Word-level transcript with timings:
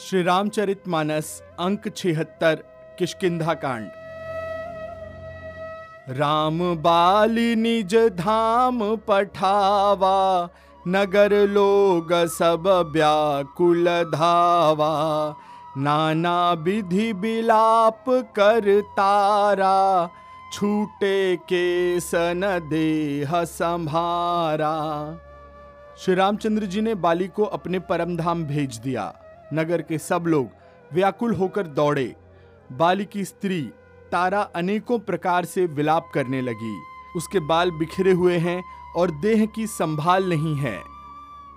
श्री 0.00 0.22
रामचरित 0.22 0.88
मानस, 0.88 1.42
अंक 1.60 1.96
छिहत्तर 1.96 2.54
किशकिधा 2.98 3.54
कांड। 3.54 3.90
राम 6.16 6.58
बाली 6.82 7.54
निज 7.54 7.94
धाम 7.94 8.96
पठावा, 8.96 10.48
नगर 10.88 11.32
लोग 11.32 12.12
सब 12.12 12.90
व्याकुल 12.92 13.84
धावा। 14.14 14.90
नाना 15.76 16.52
विधि 16.52 17.12
बिलाप 17.12 18.04
कर 18.08 18.80
तारा, 18.80 20.08
छूटे 20.52 21.36
के 21.36 22.00
सन 22.00 22.40
देह 22.70 23.44
संभारा। 23.44 24.76
श्री 25.98 26.14
रामचंद्र 26.14 26.66
जी 26.66 26.80
ने 26.80 26.94
बाली 26.94 27.28
को 27.28 27.44
अपने 27.44 27.78
परम 27.78 28.16
धाम 28.16 28.44
भेज 28.44 28.76
दिया। 28.76 29.14
नगर 29.54 29.82
के 29.82 29.98
सब 29.98 30.24
लोग 30.26 30.48
व्याकुल 30.94 31.34
होकर 31.34 31.66
दौड़े। 31.66 32.16
बाली 32.72 33.04
की 33.04 33.24
स्त्री 33.24 33.62
तारा 34.12 34.40
अनेकों 34.40 34.98
प्रकार 34.98 35.44
से 35.44 35.66
विलाप 35.66 36.10
करने 36.14 36.40
लगी। 36.40 36.80
उसके 37.16 37.40
बाल 37.40 37.70
बिखरे 37.70 38.12
हुए 38.12 38.36
हैं 38.36 38.62
और 38.96 39.10
देह 39.10 39.46
की 39.46 39.66
संभाल 39.66 40.28
नहीं 40.28 40.54
है। 40.56 40.76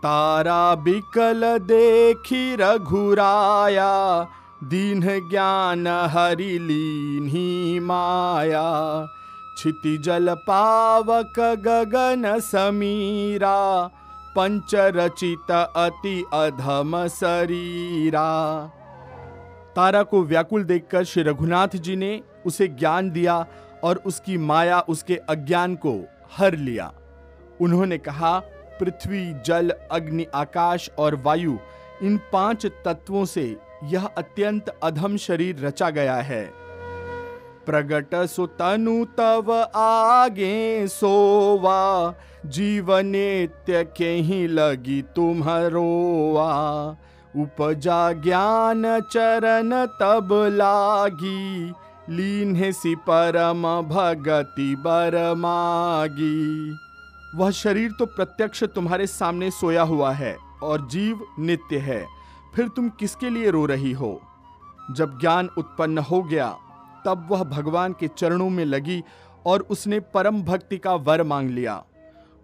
तारा 0.03 0.75
बिकल 0.75 1.57
देखी 1.61 2.55
रघुराया, 2.55 4.23
दीन 4.63 5.01
ज्ञान 5.29 5.87
हरि 5.87 6.57
लीन 6.59 7.83
माया। 7.83 9.07
छिति 9.57 9.97
जल 9.97 10.33
पावक 10.33 11.39
गगन 11.39 12.39
समीरा 12.39 13.89
पंच 14.35 14.75
रचित 14.75 15.51
अति 15.51 16.23
अधम 16.33 17.07
शरीरा। 17.07 18.27
तारा 19.75 20.03
को 20.03 20.23
व्याकुल 20.23 20.63
देखकर 20.63 21.03
श्री 21.03 21.23
रघुनाथ 21.23 21.67
जी 21.67 21.95
ने 21.95 22.21
उसे 22.45 22.67
ज्ञान 22.67 23.11
दिया 23.11 23.45
और 23.83 23.97
उसकी 24.05 24.37
माया 24.37 24.79
उसके 24.79 25.15
अज्ञान 25.15 25.75
को 25.75 26.09
हर 26.37 26.55
लिया। 26.55 26.93
उन्होंने 27.61 27.97
कहा, 27.97 28.39
पृथ्वी, 28.79 29.33
जल, 29.45 29.73
अग्नि, 29.91 30.25
आकाश 30.35 30.89
और 30.97 31.15
वायु, 31.15 31.57
इन 32.03 32.19
पाँच 32.33 32.65
तत्वों 32.65 33.25
से 33.25 33.57
यह 33.83 34.05
अत्यंत 34.05 34.69
अधम 34.83 35.17
शरीर 35.17 35.65
रचा 35.65 35.89
गया 35.89 36.15
है। 36.15 36.62
प्रगट 37.65 38.15
सुतनु 38.27 39.03
तव 39.17 39.51
आगे 39.75 40.87
सोवा, 40.87 42.13
जीवनेत्य 42.45 43.83
के 43.97 44.09
ही 44.21 44.45
लगी 44.47 45.01
तुम्हारोवा 45.15 46.49
उपजा 47.35 48.11
ज्ञान 48.13 48.83
चरण 49.11 49.85
तब 50.01 50.29
लागी 50.51 51.73
लीन 52.09 52.71
सी 52.71 52.95
परम 53.09 53.63
भगति 53.89 54.75
बर 54.79 55.33
मागी। 55.37 56.75
वह 57.35 57.51
शरीर 57.51 57.91
तो 57.99 58.05
प्रत्यक्ष 58.07 58.63
तुम्हारे 58.65 59.07
सामने 59.07 59.51
सोया 59.51 59.83
हुआ 59.83 60.11
है 60.11 60.35
और 60.63 60.87
जीव 60.87 61.25
नित्य 61.39 61.77
है, 61.77 62.05
फिर 62.55 62.67
तुम 62.67 62.89
किसके 62.89 63.29
लिए 63.29 63.51
रो 63.51 63.65
रही 63.65 63.91
हो? 63.91 64.19
जब 64.91 65.17
ज्ञान 65.19 65.49
उत्पन्न 65.57 65.97
हो 66.01 66.21
गया 66.23 66.47
तब 67.05 67.27
वह 67.31 67.43
भगवान 67.43 67.93
के 67.99 68.07
चरणों 68.07 68.49
में 68.49 68.65
लगी 68.65 69.03
और 69.45 69.61
उसने 69.61 69.99
परम 69.99 70.41
भक्ति 70.43 70.77
का 70.77 70.95
वर 70.95 71.23
मांग 71.23 71.49
लिया। 71.49 71.83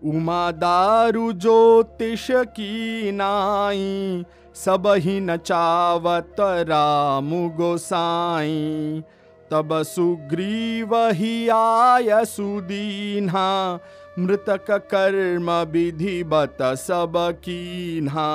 उमा 0.06 0.52
दारु 0.52 1.34
ज्योतिष 1.34 2.28
की 2.32 3.12
नाई, 3.12 4.26
सब 4.56 4.88
ही 4.88 5.20
नचावत 5.20 6.36
राम 6.40 7.50
गोसाई। 7.50 9.04
तब 9.52 9.70
सुग्रीव 9.74 10.96
ही 10.96 11.50
आय 11.50 12.26
सुदीन्हा, 12.26 13.80
मृतक 14.20 14.72
कर्म 14.72 15.52
विधि 15.52 16.24
बत 16.24 16.58
सब 16.62 17.14
कीन्हा। 17.18 18.30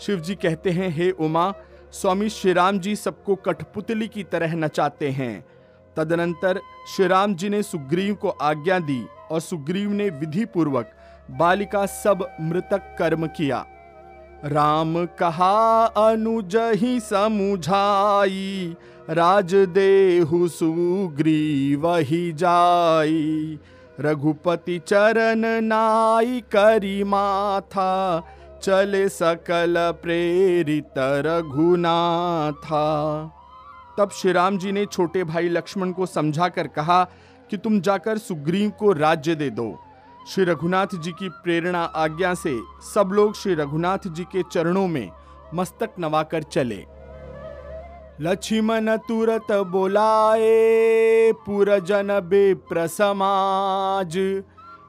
शिव 0.00 0.20
जी 0.20 0.34
कहते 0.34 0.70
हैं, 0.70 0.88
हे 0.90 1.10
उमा 1.10 1.54
स्वामी 1.92 2.28
श्री 2.28 2.52
राम 2.52 2.78
जी 2.78 2.94
सबको 2.96 3.34
कठपुतली 3.36 4.06
की 4.08 4.22
तरह 4.24 4.54
नचाते 4.54 5.08
हैं। 5.10 5.44
तदनंतर 5.96 6.60
श्री 6.88 7.06
राम 7.06 7.34
जी 7.34 7.48
ने 7.48 7.62
सुग्रीव 7.62 8.14
को 8.14 8.28
आज्ञा 8.28 8.78
दी 8.78 9.04
और 9.30 9.40
सुग्रीव 9.40 9.90
ने 9.90 10.08
विधि 10.10 10.44
पूर्वक 10.44 10.92
बालिका 11.30 11.84
सब 11.86 12.26
मृतक 12.40 12.96
कर्म 12.98 13.26
किया। 13.26 13.58
राम 14.44 15.04
कहा, 15.18 15.84
अनुज 15.84 16.56
ही 16.56 17.00
समुझाई 17.00 18.76
राज 19.10 19.54
देहु 19.54 20.48
सुग्रीव 20.48 21.96
ही 21.96 22.32
जाई। 22.32 23.58
रघुपति 24.00 24.78
चरण 24.78 25.44
नाई 25.64 26.40
करी 26.52 27.02
माथा 27.04 27.92
चले 28.62 29.08
सकल 29.08 29.74
प्रेरित 30.02 30.94
रघुनाथा। 30.98 32.82
तब 33.98 34.10
श्री 34.10 34.32
राम 34.32 34.58
जी 34.58 34.72
ने 34.72 34.86
छोटे 34.86 35.24
भाई 35.24 35.48
लक्ष्मण 35.48 35.92
को 35.92 36.06
समझा 36.06 36.48
कर 36.48 36.66
कहा 36.66 37.04
कि 37.50 37.56
तुम 37.56 37.80
जाकर 37.80 38.18
सुग्रीव 38.18 38.70
को 38.70 38.92
राज्य 38.92 39.34
दे 39.34 39.50
दो। 39.50 39.78
श्री 40.28 40.44
रघुनाथ 40.44 40.86
जी 40.94 41.12
की 41.12 41.28
प्रेरणा 41.28 41.82
आज्ञा 41.82 42.34
से 42.34 42.60
सब 42.94 43.10
लोग 43.12 43.34
श्री 43.34 43.54
रघुनाथ 43.54 43.98
जी 44.06 44.24
के 44.24 44.42
चरणों 44.42 44.88
में 44.88 45.10
मस्तक 45.54 45.90
नवाकर 45.98 46.42
चले। 46.42 46.84
लक्ष्मण 48.20 48.96
तुरत 48.96 49.52
बोलाए, 49.52 51.32
पुरजन 51.32 52.20
बेप्र 52.20 52.86
समाज 52.86 54.42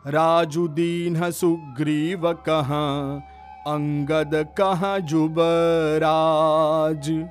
राजू 0.08 0.68
दीन 0.68 1.32
सुग्रीव 1.32 2.34
कहाँ? 2.34 3.33
अंगद 3.68 4.48
कहाँ 4.58 5.00
जुबराज? 5.00 7.28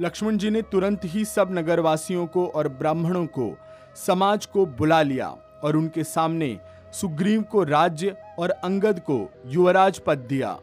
लक्ष्मण 0.00 0.36
जी 0.36 0.50
ने 0.50 0.62
तुरंत 0.62 1.00
ही 1.04 1.24
सब 1.24 1.48
नगरवासियों 1.50 2.26
को 2.26 2.46
और 2.46 2.68
ब्राह्मणों 2.68 3.26
को, 3.26 3.58
समाज 3.96 4.46
को 4.46 4.66
बुला 4.66 5.02
लिया 5.02 5.36
और 5.64 5.76
उनके 5.76 6.04
सामने 6.04 6.60
सुग्रीव 6.92 7.42
को 7.42 7.62
राज्य 7.62 8.16
और 8.38 8.50
अंगद 8.50 9.00
को 9.00 9.30
युवराज 9.46 9.98
पद 9.98 10.18
दिया। 10.18 10.58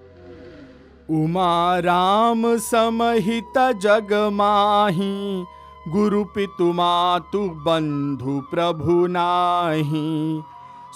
उमा 1.09 1.79
राम 1.79 2.57
समहित 2.57 3.53
जग 3.57 4.29
माही, 4.33 5.43
गुरु 5.87 6.25
पितु 6.25 6.73
मातु 6.73 7.49
बंधु 7.49 8.43
प्रभु 8.51 9.07
नाही। 9.07 10.41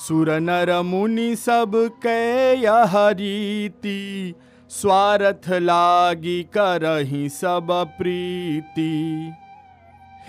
सुर 0.04 0.30
नर 0.40 0.82
मुनि 0.82 1.36
सब 1.36 1.72
कै 2.04 2.66
हरीति 2.90 4.34
स्वार्थ 4.70 5.50
लागी 5.50 6.42
करही 6.58 7.30
सब 7.30 7.68
प्रीति। 7.98 8.88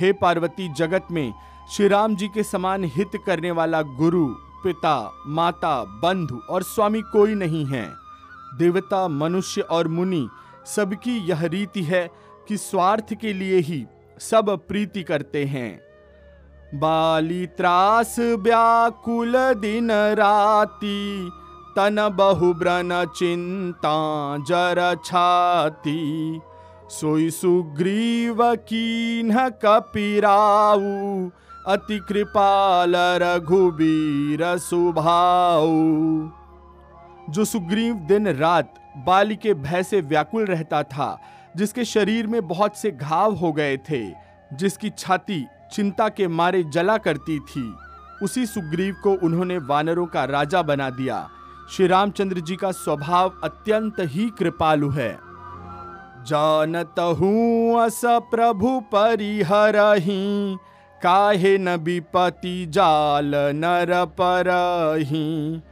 हे 0.01 0.13
पार्वती 0.13 0.69
जगत 0.75 1.09
में 1.11 1.33
श्री 1.73 1.89
राम 1.89 2.17
जी 2.17 2.29
के 2.29 2.43
समान 2.43 2.85
हित 2.85 3.19
करने 3.27 3.51
वाला 3.51 3.83
गुरु, 3.83 4.27
पिता, 4.65 5.13
माता, 5.27 5.85
बंधु 5.85 6.39
और 6.51 6.63
स्वामी 6.63 7.01
कोई 7.03 7.35
नहीं 7.35 7.65
है। 7.67 7.87
देवता, 8.59 9.09
मनुष्य 9.09 9.61
और 9.61 9.89
मुनि 9.89 10.29
सबकी 10.67 11.17
यह 11.29 11.45
रीति 11.47 11.83
है 11.83 12.09
कि 12.49 12.57
स्वार्थ 12.57 13.15
के 13.15 13.33
लिए 13.33 13.59
ही 13.61 13.85
सब 14.21 14.51
प्रीति 14.69 15.03
करते 15.03 15.45
हैं। 15.45 15.94
बाली 16.75 17.47
त्रास 17.47 18.17
व्याकुल 18.19 19.33
दिन 19.55 19.91
राती, 19.93 21.31
तन 21.77 22.09
बहुब्रन 22.13 23.05
चिंता 23.17 23.95
जर 24.39 24.97
छाती। 25.05 26.41
सोई 26.91 27.31
सुग्रीव 27.31 28.55
कीन्ह 28.55 29.49
कपिराऊ, 29.49 31.31
अति 31.67 31.99
कृपाल 31.99 32.97
रघुबीर 32.97 34.59
सुभाऊ। 34.59 35.71
जो 37.31 37.45
सुग्रीव 37.45 37.95
दिन 37.95 38.29
रात 38.29 38.75
बाली 38.97 39.37
के 39.37 39.55
भय 39.55 39.83
से 39.83 40.01
व्याकुल 40.01 40.45
रहता 40.45 40.83
था, 40.83 41.19
जिसके 41.57 41.85
शरीर 41.85 42.27
में 42.27 42.49
बहुत 42.49 42.77
से 42.77 42.91
घाव 42.91 43.35
हो 43.35 43.53
गए 43.53 43.77
थे, 43.77 44.05
जिसकी 44.53 44.91
छाती 44.91 45.47
चिंता 45.75 46.09
के 46.09 46.29
मारे 46.29 46.63
जला 46.63 46.97
करती 46.97 47.39
थी। 47.41 47.75
उसी 48.23 48.47
सुग्रीव 48.47 48.97
को 49.03 49.13
उन्होंने 49.23 49.59
वानरों 49.59 50.07
का 50.07 50.25
राजा 50.25 50.63
बना 50.63 50.91
दिया। 50.91 51.29
श्री 51.71 51.87
रामचंद्र 51.87 52.41
जी 52.41 52.57
का 52.57 52.71
स्वभाव 52.73 53.33
अत्यंत 53.45 53.97
ही 54.01 54.29
कृपालु 54.39 54.91
है। 54.91 55.13
जानत 56.27 57.01
हूँ 57.19 57.81
अस 57.83 58.01
प्रभु 58.05 58.81
परिहरही, 58.95 60.57
काहे 61.03 61.57
न 61.59 61.75
विपति 61.77 62.67
जाल 62.67 63.33
नर 63.55 64.05
परही। 64.21 65.63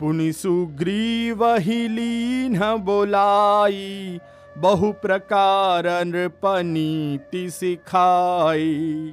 पुनि 0.00 0.32
सुग्रीव 0.32 1.44
ही 1.56 1.88
लीन 1.88 2.58
बोलाई 2.80 4.20
बहु 4.58 4.92
प्रकार 4.92 6.04
नृपनीति 6.04 7.50
सिखाई। 7.50 9.12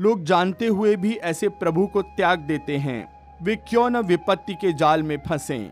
लोग 0.00 0.24
जानते 0.24 0.66
हुए 0.66 0.96
भी 0.96 1.14
ऐसे 1.14 1.48
प्रभु 1.48 1.86
को 1.86 2.02
त्याग 2.02 2.38
देते 2.38 2.76
हैं। 2.76 3.00
वे 3.42 3.56
क्यों 3.56 3.90
न 3.90 3.96
विपत्ति 3.96 4.54
के 4.54 4.72
जाल 4.72 5.02
में 5.02 5.16
फंसे। 5.28 5.70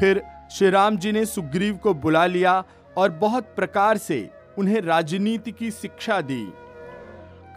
फिर 0.00 0.22
श्री 0.50 0.70
राम 0.70 0.96
जी 0.96 1.12
ने 1.12 1.26
सुग्रीव 1.26 1.76
को 1.76 1.94
बुला 1.94 2.26
लिया 2.26 2.64
और 2.96 3.10
बहुत 3.10 3.44
प्रकार 3.56 3.96
से 3.96 4.30
उन्हें 4.58 4.80
राजनीति 4.80 5.52
की 5.52 5.70
शिक्षा 5.70 6.20
दी। 6.20 6.44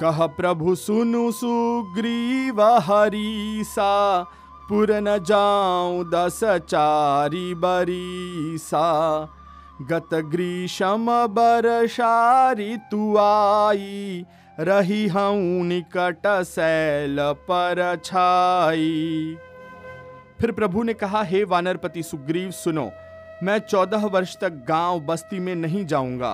कह 0.02 0.26
प्रभु, 0.28 0.76
सुनु 0.76 1.32
सुग्रीव 1.32 2.62
हरीसा, 2.62 4.24
पुर 4.70 4.92
न 4.94 5.18
जाऊँ 5.24 6.10
दस 6.14 6.40
चारी 6.44 7.54
बरीसा। 7.56 8.86
गत 9.82 10.10
ग्रीषम 10.14 11.06
बरसारी 11.30 12.78
तु 12.78 13.18
आई 13.18 14.26
रही 14.60 15.08
हूँ 15.08 15.64
निकट 15.66 16.28
सैल 16.44 17.18
पर 17.20 17.96
छाई 18.06 19.38
फिर 20.42 20.52
प्रभु 20.52 20.84
ने 20.84 20.94
कहा, 20.94 21.22
हे 21.24 21.44
वानरपति 21.44 22.04
सुग्रीव, 22.04 22.52
सुनो, 22.52 22.90
मैं 23.44 23.58
चौदह 23.60 24.06
वर्ष 24.06 24.36
तक 24.38 24.64
गाँव 24.68 25.00
बस्ती 25.00 25.40
में 25.40 25.56
नहीं 25.56 25.86
जाऊँगा। 25.86 26.34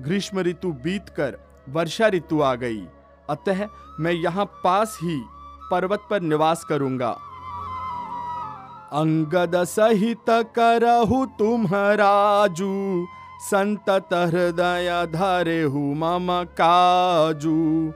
ग्रीष्म 0.00 0.40
ऋतु 0.40 0.72
बीतकर 0.72 1.38
वर्षा 1.68 2.08
ऋतु 2.08 2.40
आ 2.40 2.54
गई। 2.54 2.82
अतः 3.30 3.66
मैं 4.00 4.12
यहाँ 4.12 4.44
पास 4.64 4.98
ही 5.02 5.20
पर्वत 5.70 6.06
पर 6.10 6.20
निवास 6.20 6.64
करूँगा। 6.64 7.10
अंगद 8.92 9.62
सहित 9.64 10.30
करहु 10.56 11.24
तुम 11.38 11.66
राजू 11.74 12.72
संतत 13.42 14.08
हृदय 14.14 14.88
धरे 15.12 15.62
हु 15.62 15.80
मम 15.94 16.26
काजू। 16.60 17.92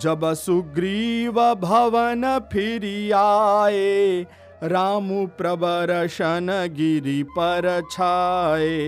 जब 0.00 0.32
सुग्रीव 0.34 1.40
भवन 1.54 2.22
फिर 2.52 2.84
आए 3.14 4.26
रामु 4.62 5.26
प्रबरशन 5.38 6.48
गिरी 6.72 7.22
पर 7.22 7.68
छाए। 7.90 8.78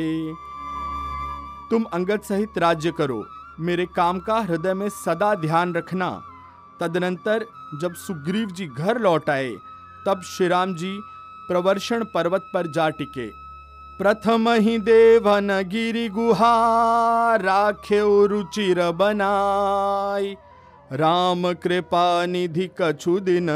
तुम 1.70 1.84
अंगद 1.84 2.20
सहित 2.20 2.58
राज्य 2.58 2.90
करो, 2.90 3.24
मेरे 3.60 3.86
काम 3.86 4.20
का 4.20 4.38
हृदय 4.40 4.74
में 4.74 4.88
सदा 4.88 5.34
ध्यान 5.34 5.74
रखना। 5.74 6.10
तदनंतर 6.80 7.46
जब 7.80 7.94
सुग्रीव 7.96 8.50
जी 8.50 8.66
घर 8.66 9.00
लौट 9.00 9.30
आए, 9.30 9.50
तब 10.06 10.22
श्री 10.26 10.48
राम 10.48 10.74
जी 10.74 10.98
प्रवर्षण 11.48 12.04
पर्वत 12.04 12.50
पर 12.54 12.66
जा 12.66 12.88
टिके। 12.90 13.43
प्रथम 13.98 14.48
ही 14.48 14.78
देवन 14.78 15.62
गिरी 15.62 16.08
गुहा 16.08 16.54
राखे 17.36 18.26
रुचिर 18.26 18.90
बनाई 18.90 20.36
राम 20.92 21.52
कृपा 21.52 22.26
निधि 22.26 22.70
कछु 22.80 23.20
दिन 23.20 23.46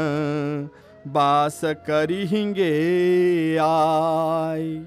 बास 1.07 1.61
करी 1.65 2.25
हिंगे 2.25 2.71
आई 3.57 4.81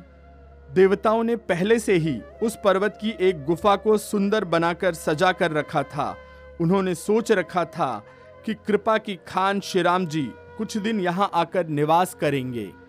देवताओं 0.72 1.22
ने 1.24 1.36
पहले 1.36 1.78
से 1.78 1.94
ही 1.94 2.20
उस 2.42 2.58
पर्वत 2.64 2.98
की 3.00 3.14
एक 3.20 3.44
गुफा 3.44 3.76
को 3.76 3.98
सुंदर 3.98 4.44
बनाकर 4.44 4.94
सजा 4.94 5.32
कर 5.32 5.50
रखा 5.50 5.82
था। 5.82 6.16
उन्होंने 6.60 6.94
सोच 6.94 7.32
रखा 7.32 7.64
था 7.64 8.04
कि 8.46 8.54
कृपा 8.54 8.98
की 8.98 9.14
खान 9.28 9.60
श्री 9.60 9.82
राम 9.82 10.06
जी 10.06 10.30
कुछ 10.58 10.76
दिन 10.76 11.00
यहाँ 11.00 11.30
आकर 11.34 11.66
निवास 11.66 12.14
करेंगे। 12.14 12.81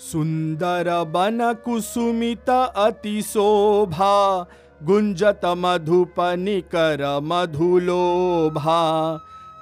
सुंदर 0.00 0.88
बन 1.04 1.38
कुसुमित 1.64 2.50
अति 2.50 3.22
शोभा 3.22 4.46
गुंजत 4.82 5.40
मधुपनिकर 5.44 7.02
मधुलोभा 7.22 8.80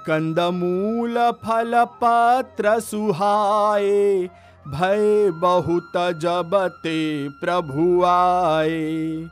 कंदमूल 0.07 1.17
फल 1.43 1.73
पत्र 2.03 2.79
सुहाए 2.79 4.29
भय 4.67 5.31
बहुत 5.31 5.91
जबते 6.21 6.97
प्रभु 7.29 8.03
आए 8.05 9.27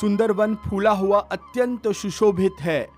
सुंदर 0.00 0.32
वन 0.32 0.54
फूला 0.66 0.90
हुआ 0.90 1.18
अत्यंत 1.32 1.88
सुशोभित 1.92 2.60
है। 2.60 2.88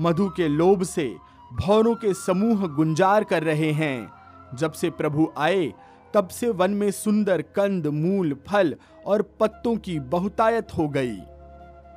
मधु 0.00 0.28
के 0.28 0.48
लोभ 0.48 0.82
से 0.82 1.16
भौरों 1.52 1.94
के 1.94 2.14
समूह 2.14 2.66
गुंजार 2.66 3.24
कर 3.24 3.42
रहे 3.42 3.70
हैं। 3.72 4.12
जब 4.54 4.72
से 4.72 4.90
प्रभु 4.90 5.28
आए 5.38 5.72
तब 6.14 6.28
से 6.28 6.48
वन 6.50 6.70
में 6.70 6.90
सुंदर 6.90 7.42
कंद, 7.56 7.86
मूल, 7.86 8.36
फल 8.46 8.74
और 9.06 9.22
पत्तों 9.40 9.76
की 9.76 9.98
बहुतायत 10.00 10.76
हो 10.78 10.88
गई। 10.88 11.18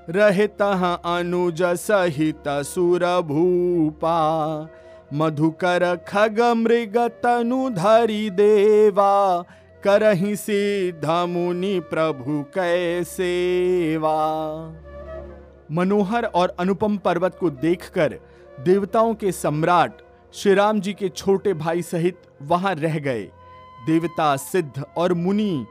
रहे 0.09 0.47
तहाँ 0.49 1.01
अनुज 1.05 1.63
सहित 1.63 2.43
सुर 2.67 3.05
भूपा 3.21 4.19
मधुकर 5.13 5.95
खग 6.07 6.39
मृग 6.57 6.97
तनु 7.23 7.69
धरी 7.69 8.29
देवा, 8.29 9.41
करही 9.83 10.35
सिद्ध 10.35 11.09
मुनि 11.29 11.79
प्रभु 11.89 12.43
कैसेवा 12.53 14.15
मनोहर 15.71 16.25
और 16.25 16.55
अनुपम 16.59 16.97
पर्वत 16.97 17.37
को 17.39 17.49
देखकर 17.49 18.19
देवताओं 18.59 19.13
के 19.13 19.31
सम्राट 19.31 20.01
श्री 20.33 20.53
राम 20.53 20.79
जी 20.79 20.93
के 20.93 21.09
छोटे 21.09 21.53
भाई 21.53 21.81
सहित 21.81 22.21
वहाँ 22.41 22.73
रह 22.75 22.99
गए। 22.99 23.29
देवता, 23.85 24.35
सिद्ध 24.35 24.85
और 24.97 25.13
मुनि, 25.13 25.65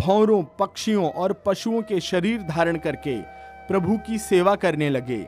भौरों, 0.00 0.42
पक्षियों 0.58 1.10
और 1.10 1.32
पशुओं 1.46 1.82
के 1.82 2.00
शरीर 2.00 2.42
धारण 2.42 2.76
करके 2.76 3.16
प्रभु 3.68 3.98
की 4.06 4.18
सेवा 4.18 4.54
करने 4.54 4.90
लगे। 4.90 5.26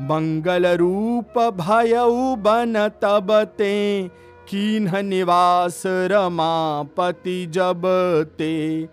मंगल 0.00 0.66
रूप 0.66 1.38
भयऊ 1.38 2.36
बन 2.36 2.88
तब 3.02 3.44
ते, 3.58 4.08
कीन्ह 4.48 5.02
निवास 5.02 5.82
रमापति 5.86 7.46
जब 7.46 7.82
ते। 8.38 8.88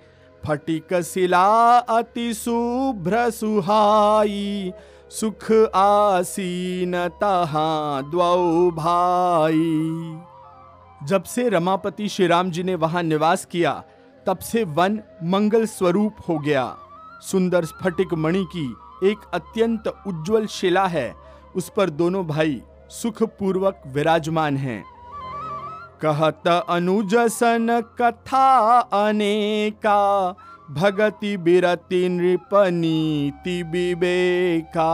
फटिक 0.45 1.01
शिला 1.01 1.77
अति 1.77 2.33
शुभ्र 2.33 3.29
सुहाई, 3.29 4.73
सुख 5.09 5.71
आसीन 5.75 7.07
तहा 7.07 8.01
द्वौ 8.01 8.71
भाई। 8.71 10.19
जब 11.05 11.23
से 11.23 11.49
रमापति 11.49 12.09
श्री 12.09 12.27
राम 12.27 12.51
जी 12.51 12.63
ने 12.63 12.75
वहाँ 12.75 13.03
निवास 13.03 13.45
किया, 13.45 13.83
तब 14.25 14.37
से 14.37 14.63
वन 14.63 14.99
मंगल 15.23 15.65
स्वरूप 15.65 16.15
हो 16.29 16.39
गया। 16.39 16.77
सुंदर 17.21 17.65
स्फटिक 17.65 18.13
मणि 18.13 18.45
की 18.55 18.75
एक 19.09 19.17
अत्यंत 19.33 19.87
उज्जवल 20.07 20.45
शिला 20.45 20.85
है। 20.85 21.15
उस 21.55 21.71
पर 21.77 21.89
दोनों 21.89 22.27
भाई 22.27 22.61
सुख 22.89 23.23
पूर्वक 23.23 23.81
विराजमान 23.87 24.57
हैं। 24.57 24.83
कहत 26.01 26.65
अनुज 26.69 27.15
सन 27.15 27.83
कथा 28.01 28.79
अनेका, 28.79 30.35
भगति 30.71 31.37
बिरति 31.37 32.09
नृपनीति 32.09 33.63
विवेका। 33.63 34.91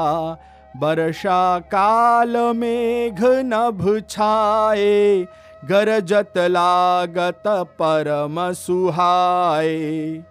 वर्षा 0.77 1.59
काल 1.59 2.37
मेघ 2.37 3.19
नभ 3.23 4.03
छाए 4.09 5.27
गरजत 5.65 6.33
लागत 6.37 7.43
परम 7.47 8.53
सुहाए 8.53 10.23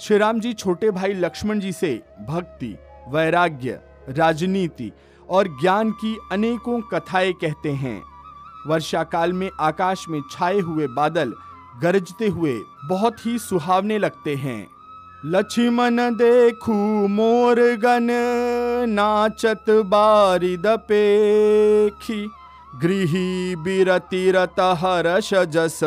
श्री 0.00 0.18
राम 0.18 0.40
जी 0.40 0.52
छोटे 0.52 0.90
भाई 0.90 1.12
लक्ष्मण 1.12 1.60
जी 1.60 1.72
से 1.72 2.02
भक्ति, 2.28 2.76
वैराग्य, 3.08 3.80
राजनीति 4.08 4.92
और 5.28 5.48
ज्ञान 5.60 5.90
की 5.90 6.16
अनेकों 6.32 6.80
कथाएँ 6.80 7.32
कहते 7.32 7.70
हैं। 7.70 8.02
वर्षा 8.66 9.02
काल 9.04 9.32
में 9.32 9.50
आकाश 9.60 10.04
में 10.08 10.20
छाए 10.32 10.58
हुए 10.58 10.86
बादल 10.86 11.32
गरजते 11.82 12.28
हुए 12.28 12.58
बहुत 12.84 13.26
ही 13.26 13.38
सुहावने 13.38 13.98
लगते 13.98 14.34
हैं। 14.34 14.66
लक्ष्मण 15.24 15.96
देखू 16.14 17.08
मोर 17.08 17.60
गन 17.60 18.08
नाचत 18.88 19.64
बारिद 19.70 20.66
पेखी। 20.66 22.30
गृही 22.80 23.56
बिरति 23.56 24.30
रत 24.30 24.60
हर्ष 24.60 25.34
जस 25.34 25.80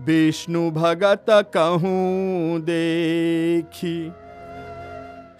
विष्णु 0.00 0.70
भगत 0.70 1.26
कहूँ 1.30 2.60
देखी। 2.60 4.12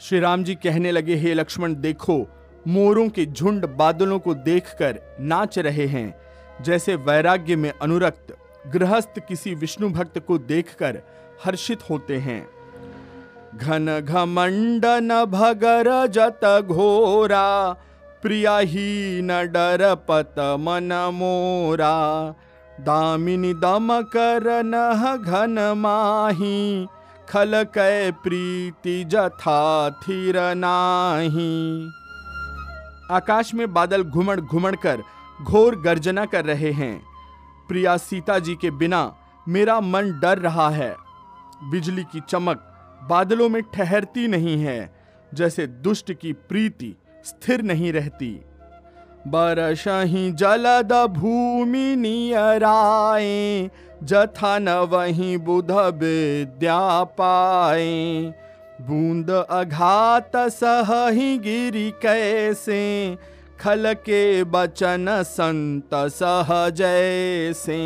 श्री 0.01 0.21
राम 0.21 0.45
जी 0.45 0.55
कहने 0.55 0.93
लगे, 0.93 1.15
हे 1.15 1.35
लक्ष्मण, 1.35 1.75
देखो, 1.75 2.29
मोरों 2.69 3.09
के 3.09 3.27
झुंड 3.27 3.67
बादलों 3.67 4.19
को 4.19 4.35
देखकर 4.35 5.17
नाच 5.21 5.59
रहे 5.59 5.87
हैं। 5.87 6.21
जैसे 6.63 6.95
वैराग्य 6.95 7.57
में 7.57 7.73
अनुरक्त, 7.83 8.37
गृहस्थ 8.67 9.19
किसी 9.29 9.55
विष्णु 9.55 9.89
भक्त 9.89 10.19
को 10.19 10.39
देखकर 10.39 11.03
हर्षित 11.45 11.79
होते 11.91 12.17
हैं। 12.17 12.49
घन 13.57 14.01
घमंड 14.01 14.83
न 14.87 15.25
भगर 15.25 16.07
जत 16.07 16.63
घोरा 16.67 17.77
प्रिया 18.23 18.57
ही 18.59 19.21
न 19.23 19.41
डर 19.53 19.95
पत 20.09 20.35
मन 20.61 20.93
मोरा। 21.15 21.97
दामिनी 22.79 23.53
दम 23.55 23.89
कर 24.17 24.49
घन 25.17 25.59
माही। 25.77 26.87
खल 27.29 27.63
कै 27.75 28.11
प्रीति 28.23 29.05
जथा 29.05 29.91
थिर 30.03 30.39
नाही। 30.57 31.91
आकाश 33.11 33.55
में 33.55 33.73
बादल 33.73 34.03
घुमड़ 34.03 34.41
घुमड़ 34.41 34.75
कर 34.77 35.03
घोर 35.43 35.81
गर्जना 35.81 36.25
कर 36.25 36.45
रहे 36.45 36.73
हैं। 36.73 36.95
प्रिया 37.69 37.97
सीता 37.97 38.39
जी 38.39 38.55
के 38.55 38.71
बिना 38.71 39.03
मेरा 39.47 39.81
मन 39.81 40.11
डर 40.21 40.39
रहा 40.39 40.69
है। 40.71 40.95
बिजली 41.71 42.05
की 42.05 42.21
चमक 42.21 42.67
बादलों 43.03 43.49
में 43.49 43.63
ठहरती 43.75 44.27
नहीं 44.29 44.57
है, 44.59 44.95
जैसे 45.35 45.67
दुष्ट 45.67 46.13
की 46.13 46.33
प्रीति 46.33 46.95
स्थिर 47.25 47.63
नहीं 47.63 47.93
रहती। 47.93 48.41
बरसही 49.29 50.31
जलद 50.33 50.93
भूमि 50.93 51.97
नियराए, 51.97 53.71
जथा 54.03 54.59
न 54.59 54.69
वही 54.69 55.37
बुध 55.37 55.71
विद्या 55.71 57.05
पाए। 57.05 58.23
बूंद 58.81 59.31
अघात 59.31 60.37
सहही 60.37 61.39
गिरी 61.39 61.91
कैसे, 61.91 63.17
खल 63.61 63.95
के 63.95 64.45
बचन 64.45 65.07
संत 65.23 65.91
सह 65.95 66.69
जैसे। 66.71 67.79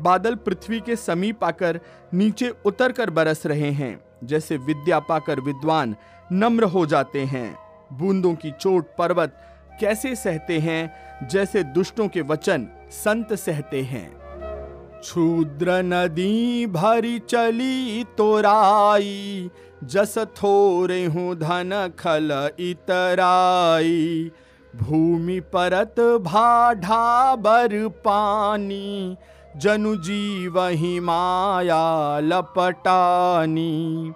बादल 0.00 0.34
पृथ्वी 0.34 0.80
के 0.80 0.96
समीप 0.96 1.44
आकर 1.44 1.80
नीचे 2.14 2.52
उतर 2.64 2.92
कर 2.92 3.10
बरस 3.10 3.46
रहे 3.46 3.70
हैं, 3.70 4.00
जैसे 4.24 4.56
विद्या 4.56 4.98
पाकर 4.98 5.40
विद्वान 5.40 5.94
नम्र 6.32 6.64
हो 6.64 6.86
जाते 6.86 7.24
हैं। 7.24 7.63
बूंदों 7.98 8.34
की 8.34 8.50
चोट 8.50 8.94
पर्वत 8.98 9.36
कैसे 9.80 10.14
सहते 10.14 10.58
हैं, 10.58 11.28
जैसे 11.28 11.62
दुष्टों 11.64 12.08
के 12.08 12.20
वचन 12.22 12.66
संत 12.90 13.32
सहते 13.34 13.82
हैं। 13.82 14.08
क्षुद्र 15.00 15.80
नदी 15.82 16.66
भरी 16.66 17.18
चली 17.18 18.04
तोराई 18.18 19.50
जस 19.84 20.18
थोरे 20.36 21.04
हूँ 21.04 21.34
धन 21.36 21.92
खल 21.98 22.50
इतराई। 22.60 24.30
भूमि 24.76 25.40
परत 25.52 26.00
भाढ़ा 26.22 27.34
बर 27.36 27.76
पानी, 28.04 29.16
जनु 29.56 29.94
जीवही 29.96 30.98
माया 31.00 32.18
लपटानी। 32.20 34.12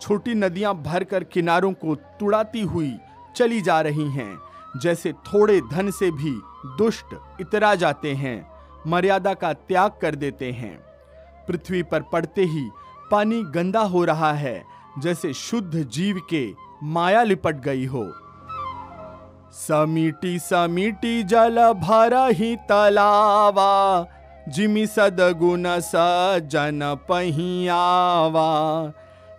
छोटी 0.00 0.34
नदियाँ 0.34 0.74
भरकर 0.74 1.24
किनारों 1.24 1.72
को 1.72 1.94
तुड़ाती 1.94 2.62
हुई 2.62 2.92
चली 3.36 3.60
जा 3.60 3.80
रही 3.80 4.10
हैं, 4.10 4.38
जैसे 4.76 5.12
थोड़े 5.12 5.60
धन 5.72 5.90
से 5.90 6.10
भी 6.10 6.32
दुष्ट 6.78 7.14
इतरा 7.40 7.74
जाते 7.74 8.12
हैं, 8.14 8.50
मर्यादा 8.86 9.34
का 9.34 9.52
त्याग 9.52 9.98
कर 10.02 10.14
देते 10.14 10.50
हैं। 10.52 10.76
पृथ्वी 11.48 11.82
पर 11.82 12.02
पड़ते 12.02 12.44
ही 12.44 12.68
पानी 13.10 13.42
गंदा 13.44 13.80
हो 13.80 14.04
रहा 14.04 14.32
है, 14.32 14.62
जैसे 14.98 15.32
शुद्ध 15.32 15.82
जीव 15.84 16.20
के 16.30 16.46
माया 16.82 17.22
लिपट 17.22 17.56
गई 17.56 17.86
हो। 17.86 18.06
समीटी 19.52 20.38
समीटी 20.38 21.22
जल 21.22 21.58
भर 21.72 22.14
ही 22.32 22.54
तलावा, 22.68 24.06
जिमि 24.48 24.86
सदगुण 24.86 25.64
सजन 25.80 26.80
पहियावा 27.08 28.48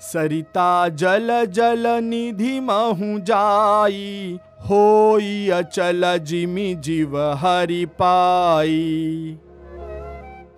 सरिता 0.02 0.88
जल 0.90 1.46
जल 1.46 1.88
निधि 2.04 2.60
महु 2.60 3.20
जाई, 3.20 4.40
होई 4.70 5.50
अचल 5.50 6.18
जिमि 6.18 6.74
जीव 6.76 7.18
हरि 7.36 7.86
पाई। 7.86 9.38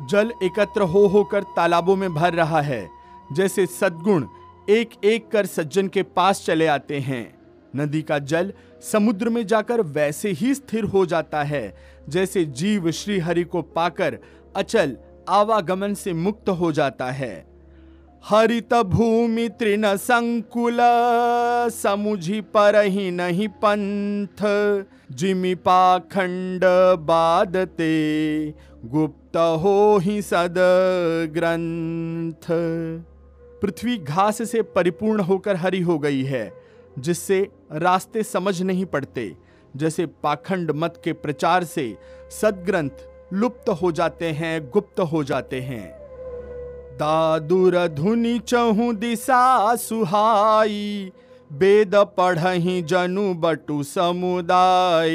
जल 0.10 0.32
एकत्र 0.44 0.82
हो 0.82 1.06
होकर 1.08 1.44
तालाबों 1.44 1.96
में 1.96 2.14
भर 2.14 2.34
रहा 2.34 2.62
है, 2.62 2.90
जैसे 3.34 3.66
सद्गुण 3.66 4.28
एक 4.70 4.90
एक 5.04 5.30
कर 5.32 5.46
सज्जन 5.46 5.88
के 5.88 6.04
पास 6.04 6.46
चले 6.46 6.68
आते 6.68 7.00
हैं। 7.00 7.38
नदी 7.76 8.02
का 8.02 8.20
जल 8.20 8.54
समुद्र 8.92 9.30
में 9.30 9.46
जाकर 9.48 9.82
वैसे 9.82 10.30
ही 10.32 10.54
स्थिर 10.56 10.84
हो 10.84 11.06
जाता 11.06 11.44
है, 11.44 11.76
जैसे 12.10 12.46
जीव 12.46 12.92
श्री 12.92 13.20
हरि 13.20 13.44
को 13.44 13.62
पाकर 13.62 14.20
अचल 14.56 14.98
आवागमन 15.30 15.94
से 15.94 16.14
मुक्त 16.14 16.50
हो 16.50 16.72
जाता 16.72 17.12
है। 17.12 17.53
हरित 18.26 18.74
भूमि 18.74 19.50
तृण 19.50 19.96
संकुल, 19.96 20.78
समुझी 21.70 22.42
पर 22.42 22.84
ही 22.86 23.12
नहीं 23.12 23.48
पंथ। 23.48 24.44
जिमि 25.12 25.56
पाखंड 25.56 26.62
बादते, 27.00 28.54
गुप्त 28.86 29.38
हो 29.38 29.98
ही 29.98 30.22
सद 30.22 30.56
ग्रंथ। 31.34 32.48
पृथ्वी 33.62 33.98
घास 33.98 34.52
से 34.52 34.62
परिपूर्ण 34.62 35.20
होकर 35.20 35.56
हरी 35.56 35.82
हो 35.82 36.00
गई 36.00 36.24
है, 36.24 36.54
जिससे 37.00 37.48
रास्ते 37.72 38.24
समझ 38.24 38.62
नहीं 38.62 38.86
पड़ते। 38.86 39.36
जैसे 39.76 40.06
पाखंड 40.06 40.72
मत 40.72 41.02
के 41.04 41.14
प्रचार 41.14 41.64
से 41.64 41.98
सदग्रंथ 42.42 43.10
लुप्त 43.34 43.70
हो 43.70 43.92
जाते 43.92 44.32
हैं, 44.32 44.70
गुप्त 44.70 45.00
हो 45.00 45.24
जाते 45.24 45.62
हैं। 45.62 46.03
दादुर 47.00 47.88
धुनि 47.88 48.40
चहु 48.40 48.94
दिशा 48.94 49.76
सुहाई 49.76 51.12
वेद 51.54 51.96
पढ़ही 51.96 52.82
जनु 52.82 53.34
बटु 53.34 53.84
समुदाय 53.84 55.12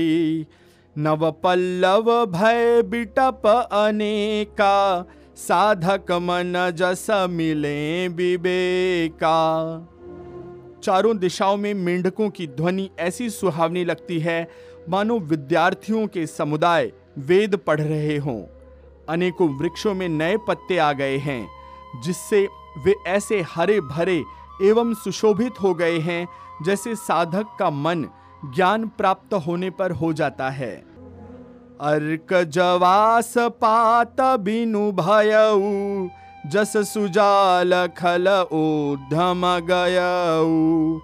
नव 0.98 1.30
पल्लव 1.30 2.26
भय 2.26 2.82
बिटप 2.82 3.68
अनेका, 3.72 5.06
साधक 5.36 6.12
मन 6.12 6.72
जस 6.74 7.06
मिले 7.30 8.08
विवेका। 8.08 9.36
चारों 10.82 11.18
दिशाओं 11.18 11.56
में 11.56 11.74
मेंढकों 11.74 12.30
की 12.30 12.46
ध्वनि 12.46 12.90
ऐसी 12.98 13.30
सुहावनी 13.30 13.84
लगती 13.84 14.18
है, 14.18 14.48
मानो 14.88 15.18
विद्यार्थियों 15.18 16.06
के 16.06 16.26
समुदाय 16.26 16.92
वेद 17.18 17.56
पढ़ 17.56 17.80
रहे 17.80 18.16
हों। 18.16 18.42
अनेकों 19.08 19.48
वृक्षों 19.58 19.94
में 19.94 20.08
नए 20.08 20.36
पत्ते 20.36 20.78
आ 20.78 20.92
गए 20.92 21.16
हैं। 21.16 21.57
जिससे 21.96 22.48
वे 22.78 22.94
ऐसे 23.06 23.44
हरे 23.54 23.80
भरे 23.80 24.24
एवं 24.62 24.94
सुशोभित 24.94 25.60
हो 25.62 25.74
गए 25.74 25.98
हैं, 25.98 26.28
जैसे 26.62 26.94
साधक 26.94 27.46
का 27.58 27.70
मन 27.70 28.06
ज्ञान 28.44 28.88
प्राप्त 28.88 29.34
होने 29.34 29.70
पर 29.70 29.90
हो 29.90 30.12
जाता 30.12 30.50
है। 30.50 30.74
अर्क 31.80 32.34
जवास 32.44 33.34
पात 33.38 34.20
बिनु 34.20 34.92
भयऊ, 34.92 36.08
जस 36.50 36.92
सुजाल 36.92 37.86
खल 37.86 38.28
ऊधम 38.52 39.42
गयऊ। 39.70 40.98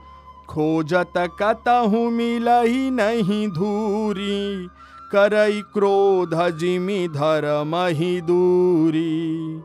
खोजत 0.47 1.13
कतहु 1.17 2.11
मिलही 2.11 2.91
नहीं 2.91 3.49
धूरी, 3.49 4.69
करई 5.13 5.61
क्रोध 5.61 6.59
जिमि 6.59 7.09
धर्म 7.09 7.77
ही 7.77 8.21
दूरी। 8.21 9.63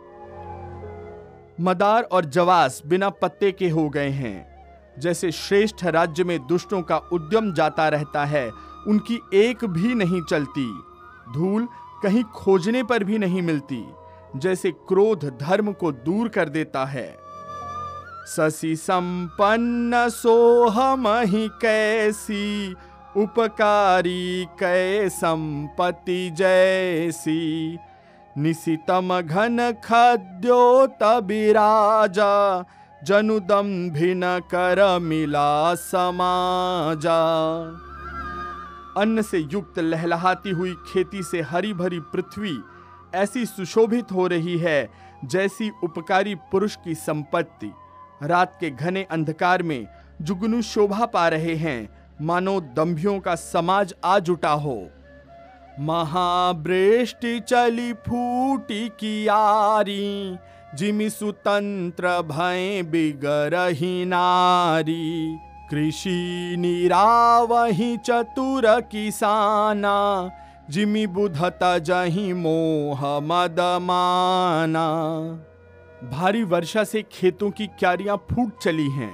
मदार 1.59 2.03
और 2.03 2.25
जवास 2.25 2.81
बिना 2.85 3.09
पत्ते 3.09 3.51
के 3.51 3.69
हो 3.69 3.89
गए 3.89 4.09
हैं। 4.09 4.49
जैसे 4.99 5.31
श्रेष्ठ 5.31 5.83
राज्य 5.85 6.23
में 6.23 6.47
दुष्टों 6.47 6.81
का 6.81 6.97
उद्यम 6.97 7.53
जाता 7.53 7.89
रहता 7.89 8.25
है, 8.25 8.49
उनकी 8.87 9.19
एक 9.33 9.65
भी 9.65 9.95
नहीं 9.95 10.21
चलती। 10.21 10.65
धूल 11.33 11.67
कहीं 12.03 12.23
खोजने 12.23 12.83
पर 12.83 13.03
भी 13.03 13.17
नहीं 13.17 13.41
मिलती, 13.41 13.83
जैसे 14.35 14.71
क्रोध 14.71 15.25
धर्म 15.41 15.71
को 15.71 15.91
दूर 15.91 16.27
कर 16.27 16.49
देता 16.49 16.85
है। 16.85 17.17
ससी 18.25 18.75
संपन्न 18.75 20.09
सोहम 20.09 21.07
ही 21.07 21.47
कैसी, 21.61 22.75
उपकारी 23.17 24.47
कै 24.59 25.09
संपत्ति 25.09 26.29
जैसी। 26.29 27.77
निशितम 28.37 29.19
घन 29.21 29.71
खद्योत 29.83 31.03
बिराजा 31.23 32.33
जनुदम 33.01 33.67
भिन 33.89 34.21
कर 34.51 34.99
मिला 34.99 35.75
समाजा 35.75 37.19
अन्न 38.97 39.21
से 39.21 39.37
युक्त 39.53 39.79
लहलहाती 39.79 40.49
हुई 40.49 40.73
खेती 40.87 41.23
से 41.23 41.41
हरी 41.41 41.73
भरी 41.73 41.99
पृथ्वी 42.13 42.57
ऐसी 43.15 43.45
सुशोभित 43.45 44.11
हो 44.11 44.27
रही 44.27 44.57
है, 44.57 44.89
जैसी 45.25 45.69
उपकारी 45.83 46.35
पुरुष 46.51 46.75
की 46.75 46.95
संपत्ति। 46.95 47.71
रात 48.23 48.57
के 48.59 48.69
घने 48.69 49.03
अंधकार 49.03 49.63
में 49.63 49.87
जुगनू 50.21 50.61
शोभा 50.61 51.05
पा 51.05 51.27
रहे 51.27 51.55
हैं, 51.55 51.89
मानो 52.21 52.59
दंभियों 52.75 53.19
का 53.19 53.35
समाज 53.35 53.93
आ 54.05 54.19
जुटा 54.19 54.51
हो। 54.51 54.77
महावृष्टि 55.79 57.39
चली 57.39 57.93
फूटी 57.93 58.87
कियारी 58.89 60.37
जिमि 60.75 61.09
सुतंत्र 61.09 62.21
भय 62.21 62.81
बिगरही 62.83 64.05
नारी। 64.05 65.37
कृषि 65.71 66.55
निरावही 66.59 67.97
चतुर 67.97 68.65
किसाना, 68.81 70.29
जिमि 70.69 71.05
बुधत 71.07 71.59
जही 71.83 72.33
मोह 72.33 73.05
मदमाना। 73.19 74.87
भारी 76.11 76.43
वर्षा 76.43 76.83
से 76.83 77.01
खेतों 77.11 77.51
की 77.51 77.67
क्यारियाँ 77.79 78.17
फूट 78.31 78.59
चली 78.63 78.89
हैं, 78.89 79.13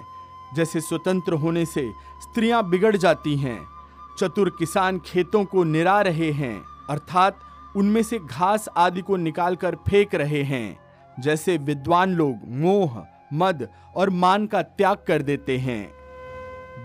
जैसे 0.55 0.81
स्वतंत्र 0.81 1.33
होने 1.33 1.65
से 1.65 1.89
स्त्रियाँ 2.21 2.69
बिगड़ 2.69 2.95
जाती 2.95 3.35
हैं। 3.35 3.74
चतुर 4.19 4.49
किसान 4.49 4.99
खेतों 4.99 5.43
को 5.45 5.63
निरा 5.63 6.01
रहे 6.01 6.31
हैं, 6.31 6.63
अर्थात 6.89 7.39
उनमें 7.75 8.01
से 8.03 8.19
घास 8.19 8.67
आदि 8.77 9.01
को 9.01 9.15
निकालकर 9.15 9.75
फेंक 9.87 10.15
रहे 10.15 10.43
हैं। 10.43 10.79
जैसे 11.19 11.57
विद्वान 11.57 12.13
लोग 12.13 12.39
मोह, 12.47 13.01
मद 13.33 13.67
और 13.95 14.09
मान 14.09 14.45
का 14.47 14.61
त्याग 14.61 14.97
कर 15.07 15.21
देते 15.21 15.57
हैं। 15.57 15.83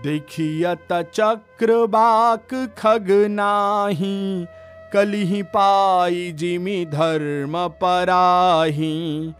देखियत 0.03 0.87
चक्रबाक 1.15 2.53
खग 2.77 3.07
नाही, 3.29 4.45
कलिही 4.93 5.41
पाई 5.43 6.31
जिमी 6.31 6.85
धर्म 6.85 7.67
पराही। 7.81 9.33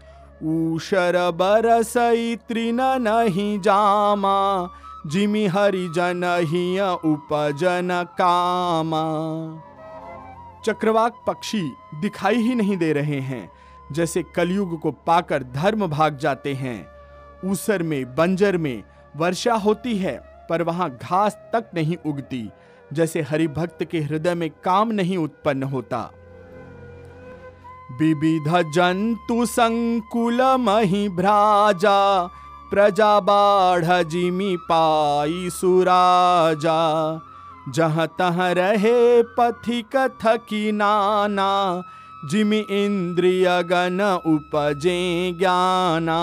ऊषर 0.44 1.30
बरसई 1.34 2.36
तृण 2.48 2.78
नहीं 3.00 3.60
जामा 3.60 4.38
जिमी 5.06 5.46
हरिजन 5.46 6.22
ही 6.40 6.80
उपजन 6.80 8.06
कामा। 8.20 9.02
चक्रवाक 10.66 11.24
पक्षी 11.26 11.72
दिखाई 11.94 12.36
ही 12.36 12.54
नहीं 12.54 12.76
दे 12.76 12.92
रहे 12.92 13.20
हैं। 13.20 13.52
जैसे 13.92 14.22
कलयुग 14.22 14.80
को 14.80 14.90
पाकर 14.90 15.42
धर्म 15.42 15.86
भाग 15.86 16.16
जाते 16.16 16.54
हैं। 16.54 16.86
ऊसर 17.44 17.82
में, 17.82 18.14
बंजर 18.14 18.56
में 18.56 18.82
वर्षा 19.16 19.54
होती 19.54 19.96
है, 19.98 20.46
पर 20.50 20.62
वहाँ 20.62 20.90
घास 20.90 21.34
तक 21.52 21.70
नहीं 21.74 21.96
उगती, 22.06 22.50
जैसे 22.92 23.20
हरि 23.20 23.48
भक्त 23.48 23.84
के 23.84 24.00
हृदय 24.00 24.34
में 24.34 24.50
काम 24.50 24.92
नहीं 24.92 25.16
उत्पन्न 25.16 25.62
होता। 25.62 26.12
विविध 27.92 28.70
जंतु 28.70 29.46
संकुल 29.46 30.42
मही 30.42 31.08
भ्राजा 31.08 32.30
प्रजा 32.72 33.20
बाढ़ 33.20 34.02
जिमी 34.02 34.56
पाई 34.56 35.50
सुराजा, 35.50 37.20
जहाँ 37.72 38.06
तहाँ 38.18 38.54
रहे 38.54 39.22
पथिक 39.22 39.96
थकी 40.22 40.72
नाना, 40.72 41.82
जिमी 42.30 42.58
इंद्रिय 42.58 43.62
गण 43.62 44.00
उपजे 44.26 45.32
ज्ञाना। 45.32 46.18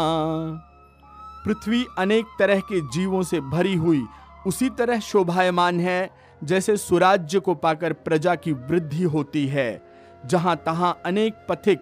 पृथ्वी 1.45 1.85
अनेक 1.97 2.25
तरह 2.39 2.59
के 2.59 2.81
जीवों 2.81 3.23
से 3.23 3.39
भरी 3.39 3.75
हुई, 3.75 4.05
उसी 4.47 4.69
तरह 4.69 4.99
शोभायमान 4.99 5.79
है, 5.79 6.09
जैसे 6.43 6.77
सुराज्य 6.77 7.39
को 7.39 7.55
पाकर 7.55 7.93
प्रजा 7.93 8.35
की 8.35 8.51
वृद्धि 8.51 9.03
होती 9.03 9.47
है, 9.47 9.81
जहाँ 10.25 10.55
तहां 10.55 10.93
अनेक 11.05 11.33
पथिक 11.49 11.79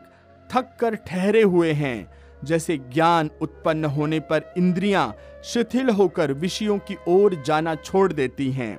थक 0.53 0.77
कर 0.79 0.95
ठहरे 0.95 1.41
हुए 1.41 1.71
हैं। 1.71 2.16
जैसे 2.43 2.77
ज्ञान 2.93 3.29
उत्पन्न 3.41 3.85
होने 3.85 4.19
पर 4.21 4.53
इंद्रियाँ 4.57 5.13
शिथिल 5.43 5.89
होकर 5.89 6.31
विषयों 6.35 6.77
की 6.79 6.97
ओर 7.07 7.35
जाना 7.45 7.75
छोड़ 7.75 8.11
देती 8.13 8.51
हैं। 8.51 8.77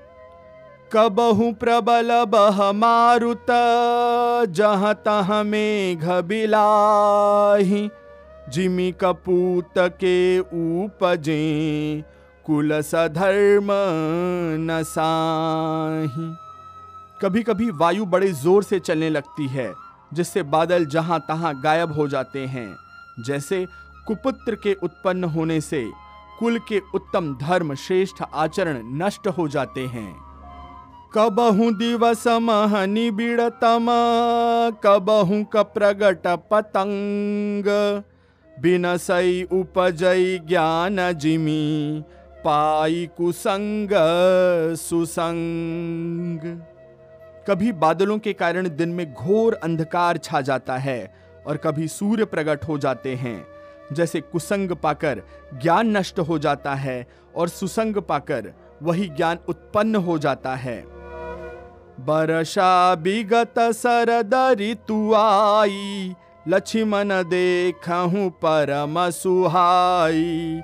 कबहु 0.93 1.53
प्रबल 1.53 2.11
बह 2.25 2.61
मारुत, 2.73 3.47
जहाँ 4.51 4.95
तह 5.07 5.43
मेघ 5.43 6.05
बिलाही। 6.05 7.89
जिमी 8.49 8.91
कपूत 8.93 9.79
के 9.79 10.39
उपजे 10.39 12.05
कुल 12.47 12.81
सधर्म 12.83 13.69
नसाही 14.63 16.35
कभी 17.21 17.43
कभी 17.43 17.71
वायु 17.71 18.05
बड़े 18.07 18.33
ज़ोर 18.33 18.63
से 18.63 18.79
चलने 18.81 19.11
लगती 19.11 19.47
है, 19.49 19.73
जिससे 20.15 20.43
बादल 20.45 20.85
जहाँ 20.87 21.19
तहां 21.29 21.53
गायब 21.65 21.93
हो 21.93 22.09
जाते 22.09 22.47
हैं। 22.47 22.69
जैसे 23.27 23.65
कुपुत्र 24.07 24.55
के 24.55 24.73
उत्पन्न 24.83 25.25
होने 25.25 25.61
से 25.61 25.85
कुल 26.39 26.59
के 26.59 26.79
उत्तम 26.95 27.35
धर्म 27.37 27.75
श्रेष्ठ 27.75 28.23
आचरण 28.35 28.81
नष्ट 29.03 29.27
हो 29.29 29.49
जाते 29.49 29.87
हैं। 29.87 30.13
कबहु 31.15 31.71
दिवस 31.71 32.27
मह 32.43 32.85
निबिड़तम 32.87 33.87
कबहु 34.85 35.45
क 35.45 35.63
प्रगट 35.75 36.27
पतंग। 36.51 37.67
बिनसई 38.57 39.43
उपजई 39.53 40.39
ज्ञान 40.39 40.97
जिमी, 41.13 42.05
पाई 42.45 43.09
कुसंग 43.17 43.91
सुसंग। 44.79 46.41
कभी 47.49 47.73
बादलों 47.73 48.19
के 48.19 48.33
कारण 48.33 48.69
दिन 48.69 48.89
में 48.89 49.13
घोर 49.15 49.55
अंधकार 49.55 50.17
छा 50.17 50.41
जाता 50.41 50.77
है 50.77 50.99
और 51.49 51.57
कभी 51.57 51.89
सूर्य 51.89 52.25
प्रकट 52.25 52.65
हो 52.69 52.79
जाते 52.79 53.15
हैं। 53.15 53.47
जैसे 53.93 54.21
कुसंग 54.21 54.73
पाकर 54.73 55.23
ज्ञान 55.55 55.97
नष्ट 55.97 56.19
हो 56.19 56.39
जाता 56.39 56.75
है 56.75 57.07
और 57.37 57.49
सुसंग 57.49 57.97
पाकर 57.97 58.53
वही 58.83 59.09
ज्ञान 59.09 59.39
उत्पन्न 59.49 59.97
हो 59.97 60.19
जाता 60.19 60.55
है। 60.55 60.85
बरसा 62.01 62.93
विगत 62.93 63.55
सरद 63.59 64.35
ऋतु 64.61 65.15
आई, 65.15 66.15
लक्ष्मण 66.49 67.09
देखूँ 67.23 68.29
परम 68.31 68.99
सुहाई। 69.11 70.61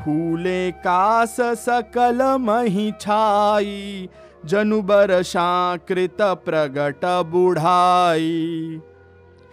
फूले 0.00 0.70
कास 0.70 1.36
सकल 1.40 2.22
मही 2.40 2.90
छाई, 3.00 4.08
जनु 4.46 4.80
बरसाकृत 4.82 6.16
प्रगट 6.20 7.04
बुढ़ाई। 7.26 8.80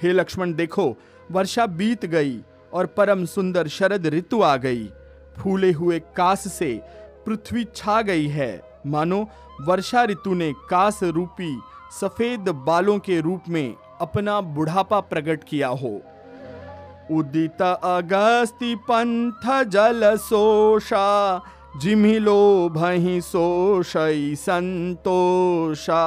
हे 0.01 0.13
लक्ष्मण 0.13 0.53
देखो, 0.53 0.95
वर्षा 1.31 1.65
बीत 1.65 2.05
गई 2.05 2.39
और 2.73 2.85
परम 2.85 3.25
सुंदर 3.25 3.67
शरद 3.67 4.07
ऋतु 4.07 4.41
आ 4.41 4.55
गई। 4.57 4.89
फूले 5.37 5.71
हुए 5.71 5.99
कास 5.99 6.53
से 6.53 6.81
पृथ्वी 7.25 7.63
छा 7.75 8.01
गई 8.01 8.27
है। 8.27 8.61
मानो, 8.87 9.27
वर्षा 9.61 10.03
ऋतु 10.03 10.33
ने 10.33 10.53
कास 10.69 11.03
रूपी 11.03 11.61
सफ़ेद 12.01 12.49
बालों 12.49 12.99
के 12.99 13.19
रूप 13.21 13.43
में 13.49 13.75
अपना 14.01 14.41
बुढ़ापा 14.41 14.99
प्रकट 14.99 15.43
किया 15.43 15.67
हो। 15.67 16.01
उदित 17.11 17.61
अगस्ति 17.83 18.75
पंथ 18.75 19.63
जल 19.63 20.15
सोषा 20.17 21.41
जिमिलो 21.77 22.69
भही 22.69 23.21
सोषई 23.21 24.35
संतोषा। 24.35 26.03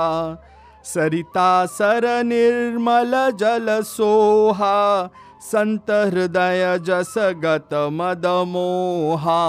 सरिता 0.85 1.67
सर 1.67 2.07
निर्मल 2.25 3.13
जल 3.41 3.67
सोहा 3.83 5.07
संत 5.43 5.91
हृदय 5.91 6.79
जस 6.79 7.15
गत 7.45 7.75
मद 7.93 8.27
मोहा 8.49 9.43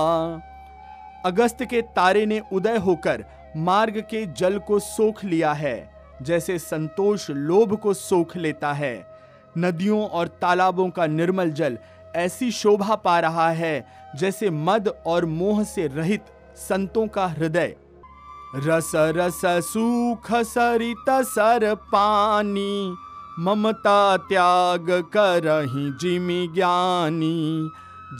अगस्त 1.25 1.63
के 1.63 1.81
तारे 1.95 2.25
ने 2.25 2.41
उदय 2.53 2.77
होकर 2.77 3.23
मार्ग 3.57 3.99
के 4.01 4.25
जल 4.33 4.57
को 4.57 4.79
सोख 4.79 5.23
लिया 5.25 5.53
है, 5.53 5.89
जैसे 6.21 6.57
संतोष 6.59 7.29
लोभ 7.29 7.75
को 7.75 7.93
सोख 7.93 8.35
लेता 8.37 8.71
है। 8.73 8.95
नदियों 9.57 10.07
और 10.07 10.27
तालाबों 10.41 10.89
का 10.89 11.07
निर्मल 11.07 11.51
जल 11.51 11.77
ऐसी 12.15 12.51
शोभा 12.51 12.95
पा 12.95 13.19
रहा 13.19 13.49
है, 13.49 13.85
जैसे 14.15 14.49
मद 14.49 14.93
और 15.07 15.25
मोह 15.25 15.63
से 15.63 15.87
रहित 15.87 16.25
संतों 16.59 17.07
का 17.07 17.27
हृदय। 17.27 17.75
रस 18.55 18.91
रस, 18.95 19.41
सुख, 19.45 20.31
सरित, 20.33 21.09
सर, 21.09 21.75
पानी। 21.75 22.95
ममता 23.39 24.17
त्याग 24.17 24.85
करही 24.89 25.91
जिमि 25.91 26.49
ज्ञानी। 26.53 27.69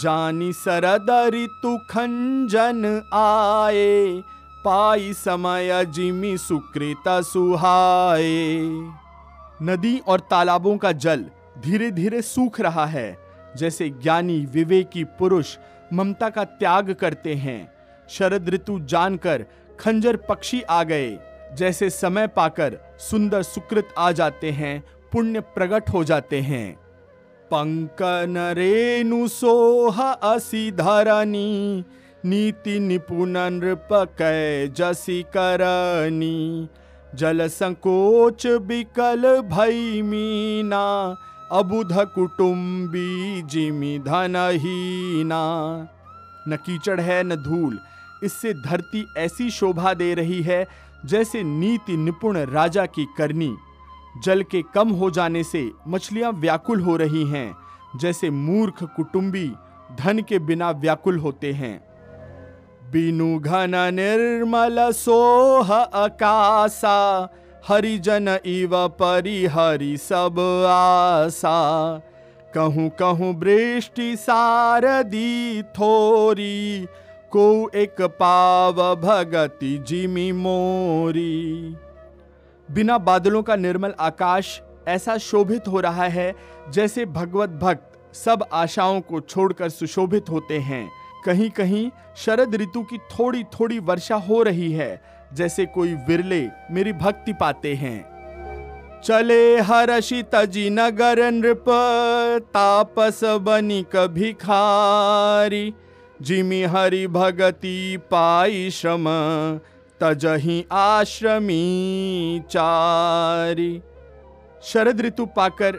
जानी 0.02 0.54
सरद 0.54 1.34
ऋतु 1.34 1.78
खंजन 1.78 3.02
आए। 3.14 4.24
पाई 4.66 5.14
समय 5.14 5.86
जिमि 5.86 6.38
सुकृत 6.38 7.04
सुहाए। 7.08 8.58
नदी 9.62 10.02
और 10.08 10.20
तालाबों 10.20 10.78
का 10.78 10.92
जल 10.92 11.26
धीरे 11.60 11.92
धीरे 11.92 12.22
सूख 12.22 12.62
रहा 12.62 12.86
है। 12.86 13.18
जैसे 13.58 13.90
ज्ञानी, 13.90 14.40
विवेकी, 14.40 15.04
पुरुष 15.04 15.58
ममता 15.94 16.30
का 16.30 16.44
त्याग 16.44 16.94
करते 16.94 17.36
हैं। 17.36 17.74
शरद 18.10 18.50
ऋतु 18.50 18.80
जानकर 18.80 19.46
खंजर 19.80 20.16
पक्षी 20.16 20.62
आ 20.62 20.84
गए। 20.84 21.18
जैसे 21.54 21.90
समय 21.90 22.28
पाकर 22.28 22.78
सुंदर 23.00 23.44
सुकृत 23.44 23.94
आ 23.98 24.12
जाते 24.12 24.52
हैं, 24.52 24.84
पुण्य 25.12 25.40
प्रकट 25.40 25.90
हो 25.90 26.04
जाते 26.04 26.42
हैं। 26.42 26.80
पंकन 27.52 28.38
रेणु 28.58 29.28
सोह 29.28 30.02
असी 30.04 30.72
धरनी 30.72 31.86
नीति 32.26 32.80
निपुण 32.80 33.38
नृप 33.38 33.88
जसी 34.78 35.22
करनी 35.24 36.68
जल 37.16 37.48
संकोच 37.48 38.48
बिकल 38.48 39.24
भई 39.42 40.02
मीना, 40.02 41.16
अबुध 41.52 41.94
कुटुम्बी 41.94 43.42
जिमी 43.42 43.98
धन 44.00 44.34
धनहीना 44.34 45.44
न 46.48 46.56
कीचड़ 46.56 47.00
है, 47.02 47.24
न 47.24 47.36
धूल 47.36 47.80
इससे 48.24 48.54
धरती 48.56 49.06
ऐसी 49.18 49.50
शोभा 49.52 49.94
दे 49.94 50.14
रही 50.14 50.42
है 50.42 50.66
जैसे 51.06 51.44
नीति 51.44 51.98
निपुण 51.98 52.38
राजा 52.46 52.86
की 52.88 53.06
करनी। 53.18 53.56
जल 54.24 54.44
के 54.44 54.62
कम 54.74 54.90
हो 54.92 55.10
जाने 55.12 55.44
से 55.44 55.70
मछलियाँ 55.88 56.32
व्याकुल 56.34 56.80
हो 56.82 56.96
रही 56.98 57.24
हैं, 57.26 57.54
जैसे 57.96 58.30
मूर्ख 58.30 58.84
कुटुंबी 58.96 59.48
धन 60.00 60.22
के 60.22 60.40
बिना 60.40 60.72
व्याकुल 60.72 61.18
होते 61.18 61.52
हैं। 61.54 61.80
बिनु 62.92 63.38
घन 63.40 63.76
निर्मल 63.94 64.92
सोह 64.92 65.74
अकासा 65.74 66.98
हरिजन 67.64 68.38
इव 68.46 68.76
परिहरि 69.00 69.96
सब 70.00 70.40
आशा 70.68 71.58
कहूँ 72.56 72.90
कहूँ 73.00 73.34
वृष्टि 73.40 74.16
सारदी 74.18 75.62
थोरी 75.76 76.88
को 77.32 77.70
एक 77.76 78.02
पाव 78.02 78.96
भगति 78.96 79.78
जिमी 79.88 80.32
मोरी। 80.32 81.76
बिना 82.70 82.98
बादलों 82.98 83.44
का 83.44 83.56
निर्मल 83.56 83.94
आकाश 84.00 84.62
ऐसा 84.88 85.18
शोभित 85.18 85.68
हो 85.68 85.80
रहा 85.80 86.04
है 86.04 86.34
जैसे 86.70 87.06
भगवत 87.06 87.50
भक्त 87.50 88.16
सब 88.16 88.46
आशाओं 88.54 89.02
को 89.02 89.20
छोड़कर 89.20 89.70
सुशोभित 89.70 90.30
होते 90.30 90.60
हैं। 90.60 90.90
कहीं 91.26 91.50
कहीं 91.50 91.90
शरद 92.18 92.56
ऋतु 92.56 92.84
की 92.84 92.98
थोड़ी 92.98 93.44
थोड़ी 93.44 93.80
वर्षा 93.80 94.16
हो 94.16 94.42
रही 94.44 94.72
है, 94.72 95.02
जैसे 95.34 95.66
कोई 95.66 95.94
विरले 96.08 96.48
मेरी 96.72 96.94
भक्ति 96.94 97.34
पाते 97.34 97.74
हैं। 97.74 99.02
चले 99.02 99.60
हर्षि 99.60 100.24
तजी 100.24 100.70
नगर 100.70 101.32
नृप, 101.32 101.66
तापस 102.54 103.20
बनी 103.42 103.82
कभी 103.94 104.34
खारी। 104.34 105.74
जिमि 106.22 106.64
हरि 106.64 107.08
भगति 107.08 107.98
पाई 108.12 108.70
श्रम, 108.72 109.06
तजही 110.00 110.66
आश्रमी 110.72 111.64
चारी। 112.50 113.82
शरद 114.64 115.02
ऋतु 115.02 115.26
पाकर 115.26 115.72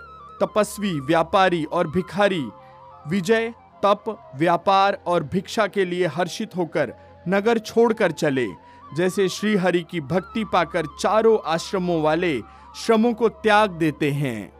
तपस्वी, 0.42 1.00
व्यापारी 1.00 1.64
और 1.64 1.88
भिखारी, 1.88 2.48
विजय, 3.08 3.54
तप, 3.82 4.32
व्यापार 4.36 4.98
और 5.06 5.22
भिक्षा 5.22 5.66
के 5.66 5.84
लिए 5.84 6.06
हर्षित 6.06 6.56
होकर 6.56 6.92
नगर 7.28 7.58
छोड़कर 7.58 8.10
चले। 8.10 8.46
जैसे 8.96 9.28
श्री 9.28 9.56
हरि 9.56 9.86
की 9.90 10.00
भक्ति 10.00 10.44
पाकर 10.44 10.86
चारों 11.00 11.38
आश्रमों 11.46 12.02
वाले 12.02 12.40
श्रमों 12.84 13.12
को 13.12 13.28
त्याग 13.28 13.70
देते 13.70 14.10
हैं। 14.10 14.59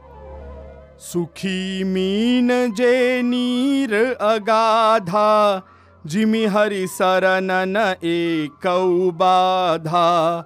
सुखी 1.00 1.84
मीन 1.84 2.74
जे 2.74 3.22
नीर 3.22 4.18
अगाधा, 4.20 5.62
जिमि 6.06 6.44
हरि 6.44 6.86
शरण 6.86 7.48
न 7.50 7.94
एक 8.04 8.66
बाधा। 9.14 10.40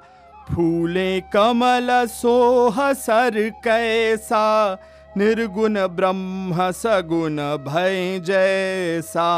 फूले 0.50 1.20
कमल 1.20 2.06
सोह 2.06 2.92
सर 2.92 3.50
कैसा, 3.50 4.78
निर्गुण 5.16 5.86
ब्रह्म 5.86 6.70
सगुण 6.70 7.36
भय 7.36 8.20
जैसा। 8.20 9.28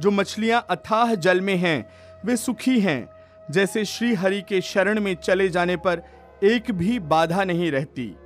जो 0.00 0.10
मछलियाँ 0.10 0.66
अथाह 0.70 1.14
जल 1.14 1.40
में 1.40 1.56
हैं, 1.56 1.86
वे 2.24 2.36
सुखी 2.36 2.80
हैं, 2.80 3.08
जैसे 3.50 3.84
श्री 3.84 4.14
हरि 4.14 4.42
के 4.42 4.60
शरण 4.60 5.00
में 5.00 5.14
चले 5.14 5.48
जाने 5.48 5.76
पर 5.76 6.02
एक 6.44 6.70
भी 6.70 6.98
बाधा 6.98 7.44
नहीं 7.44 7.72
रहती। 7.72 8.16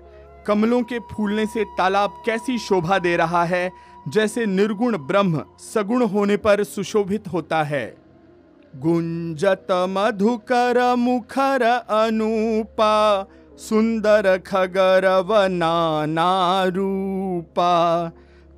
कमलों 0.47 0.83
के 0.83 0.99
फूलने 0.99 1.47
से 1.47 1.65
तालाब 1.65 2.23
कैसी 2.27 2.59
शोभा 2.59 2.99
दे 2.99 3.17
रहा 3.17 3.45
है? 3.45 3.73
जैसे 4.09 4.47
निर्गुण 4.47 4.99
ब्रह्म 4.99 5.45
सगुण 5.59 6.03
होने 6.03 6.37
पर 6.37 6.65
सुशोभित 6.65 7.29
होता 7.29 7.63
है। 7.63 7.97
गुंजत 8.77 9.67
मधुकर 9.71 10.97
मुखर 10.97 11.87
अनूपा, 11.91 13.27
सुंदर 13.57 14.39
खगर 14.39 15.25
व 15.27 15.47
नाना 15.47 16.65
रूपा। 16.65 18.11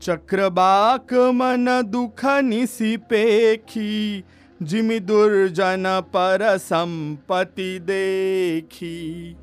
चक्रबाक 0.03 1.15
मन 1.15 1.83
दुख 1.85 2.25
निसिपेखी 2.25 4.25
जिमि 4.63 5.01
दुर्जन 5.01 5.85
पर 5.89 6.59
संपत्ति 6.59 7.79
देखी। 7.79 9.37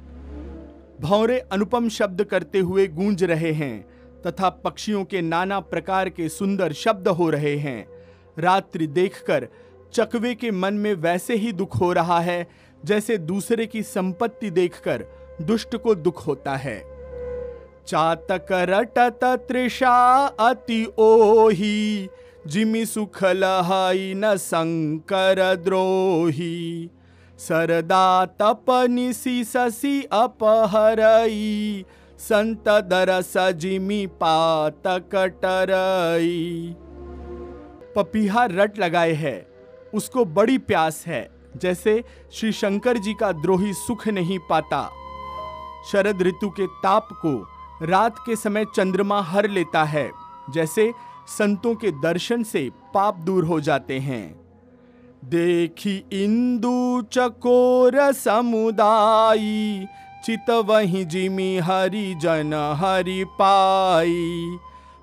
भौरे 1.00 1.40
अनुपम 1.40 1.90
शब्द 1.90 2.24
करते 2.24 2.60
हुए 2.60 2.88
गूंज 2.88 3.24
रहे 3.24 3.52
हैं, 3.52 3.82
तथा 4.28 4.50
पक्षियों 4.50 5.04
के 5.06 5.22
नाना 5.22 5.60
प्रकार 5.60 6.10
के 6.10 6.30
सुंदर 6.30 6.74
शब्द 6.74 7.08
हो 7.08 7.30
रहे 7.30 7.56
हैं। 7.58 7.88
रात्रि 8.40 8.88
देखकर 8.88 9.48
चकवे 9.94 10.36
के 10.36 10.52
मन 10.52 10.74
में 10.74 10.94
वैसे 10.94 11.36
ही 11.36 11.52
दुख 11.52 11.80
हो 11.82 11.94
रहा 11.94 12.20
है, 12.20 12.48
जैसे 12.86 13.18
दूसरे 13.18 13.66
की 13.66 13.84
संपत्ति 13.84 14.50
देखकर 14.50 15.06
दुष्ट 15.42 15.76
को 15.76 15.96
दुख 15.96 16.28
होता 16.28 16.56
है। 16.56 16.80
चातक 17.88 18.46
रटत 18.52 19.20
तृषा 19.50 20.26
अति 20.40 20.86
ओही, 21.00 22.10
जिमि 22.48 22.86
सुख 22.86 23.24
लहाई 23.24 24.14
न 24.16 24.36
शंकर 24.38 25.56
द्रोही। 25.56 26.90
सरदा 27.40 28.26
तपनिसी 28.42 29.44
ससी 29.44 30.02
अपहरई 30.04 31.86
संत 32.20 32.68
दरस 32.86 33.34
जिमि 33.56 34.06
पात 34.22 34.88
कटरई 35.14 36.76
पपीहा 37.96 38.46
रट 38.46 38.80
लगाए 38.80 39.14
है, 39.14 39.48
उसको 39.94 40.26
बड़ी 40.26 40.58
प्यास 40.58 41.04
है, 41.08 41.30
जैसे 41.58 42.04
श्री 42.34 42.52
शंकर 42.52 42.98
जी 42.98 43.14
का 43.14 43.32
द्रोही 43.32 43.74
सुख 43.74 44.08
नहीं 44.08 44.40
पाता। 44.40 44.90
शरद 45.92 46.22
ऋतु 46.22 46.50
के 46.50 46.68
ताप 46.84 47.08
को 47.26 47.36
रात 47.86 48.16
के 48.26 48.36
समय 48.36 48.66
चंद्रमा 48.66 49.22
हर 49.22 49.50
लेता 49.50 49.84
है, 49.84 50.10
जैसे 50.50 50.92
संतों 51.28 51.76
के 51.76 51.92
दर्शन 52.02 52.44
से 52.44 52.70
पाप 52.94 53.16
दूर 53.16 53.46
हो 53.46 53.60
जाते 53.62 54.00
हैं। 54.00 54.39
देखी 55.26 55.96
इंदु 56.14 57.02
चकोर 57.02 58.14
समुदाई 58.14 59.86
चित 60.26 60.50
वही 60.50 61.06
जिमी 61.06 61.58
हरि 61.58 62.16
जन 62.22 62.54
हरि 62.54 63.24
पाई 63.40 64.58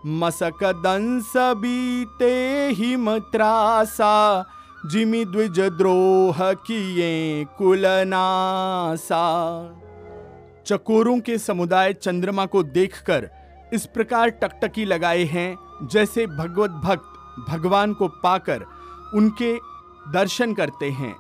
मसक 0.07 0.65
दंस 0.65 1.33
बीते 1.37 2.35
हिम 2.75 3.19
त्रासा, 3.19 4.45
जिमि 4.91 5.25
द्विज 5.25 5.61
द्रोह 5.61 6.53
किए 6.53 7.45
कुलनासा 7.59 9.25
चकोरों 10.67 11.19
के 11.21 11.39
समुदाय 11.39 11.93
चंद्रमा 11.93 12.47
को 12.47 12.63
देखकर 12.63 13.29
इस 13.73 13.87
प्रकार 13.87 14.29
टकटकी 14.29 14.85
लगाए 14.85 15.25
हैं, 15.25 15.57
जैसे 15.83 16.27
भगवत 16.27 16.71
भक्त 16.85 17.49
भगवान 17.51 17.95
को 17.95 18.09
पाकर 18.09 18.65
उनके 19.15 19.76
दर्शन 20.13 20.55
करते 20.55 20.91
हैं। 20.91 21.17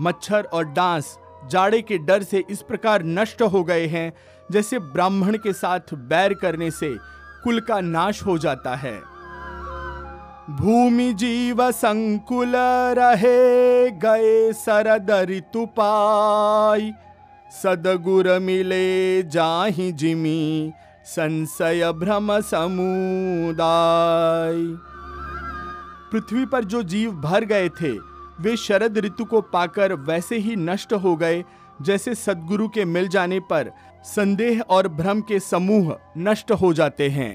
मच्छर 0.00 0.48
और 0.52 0.64
डांस 0.64 1.18
जाड़े 1.50 1.82
के 1.82 1.98
डर 1.98 2.22
से 2.22 2.44
इस 2.50 2.62
प्रकार 2.62 3.02
नष्ट 3.02 3.42
हो 3.42 3.64
गए 3.64 3.86
हैं, 3.86 4.12
जैसे 4.52 4.78
ब्राह्मण 4.78 5.36
के 5.36 5.52
साथ 5.52 5.94
बैर 5.94 6.34
करने 6.34 6.70
से 6.70 6.96
कुल 7.44 7.60
का 7.60 7.80
नाश 7.80 8.26
हो 8.26 8.38
जाता 8.38 8.74
है। 8.74 9.16
भूमि 10.50 11.12
जीव 11.12 11.70
संकुल 11.70 12.52
रहे, 12.98 13.90
गए 13.90 14.52
सरद 14.52 15.10
ऋतु 15.10 15.66
पाई। 15.66 16.92
सदगुर 17.62 18.38
मिले 18.38 19.22
जाहि 19.22 19.92
जिमी, 19.92 20.72
संशय 21.04 21.92
भ्रम 21.92 22.40
समुदाय। 22.40 24.76
पृथ्वी 26.12 26.46
पर 26.46 26.64
जो 26.64 26.82
जीव 26.82 27.12
भर 27.12 27.44
गए 27.44 27.68
थे 27.68 28.15
वे 28.40 28.56
शरद 28.56 28.98
ऋतु 28.98 29.24
को 29.24 29.40
पाकर 29.40 29.92
वैसे 29.92 30.38
ही 30.38 30.56
नष्ट 30.56 30.92
हो 30.92 31.16
गए, 31.16 31.42
जैसे 31.82 32.14
सदगुरु 32.14 32.68
के 32.68 32.84
मिल 32.84 33.08
जाने 33.08 33.40
पर 33.40 33.70
संदेह 34.04 34.60
और 34.60 34.88
भ्रम 34.88 35.20
के 35.20 35.40
समूह 35.40 35.96
नष्ट 36.18 36.52
हो 36.52 36.72
जाते 36.72 37.08
हैं। 37.08 37.32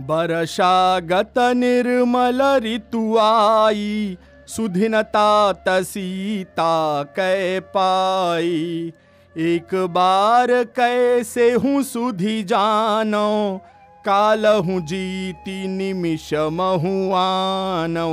बरसागत 0.00 1.38
निर्मल 1.56 2.42
ऋतु 2.64 3.16
आई, 3.18 4.16
सुधिनता 4.48 5.52
तसीता 5.66 7.02
कै 7.16 7.60
पाई। 7.74 8.92
एक 9.34 9.74
बार 9.90 10.52
कैसे 10.76 11.50
हूँ 11.52 11.82
सुधी 11.82 12.42
जानो, 12.42 13.60
काल 14.04 14.46
हूँ 14.46 14.80
जीती 14.80 15.66
निमिष 15.68 16.32
महुआनो। 16.52 18.08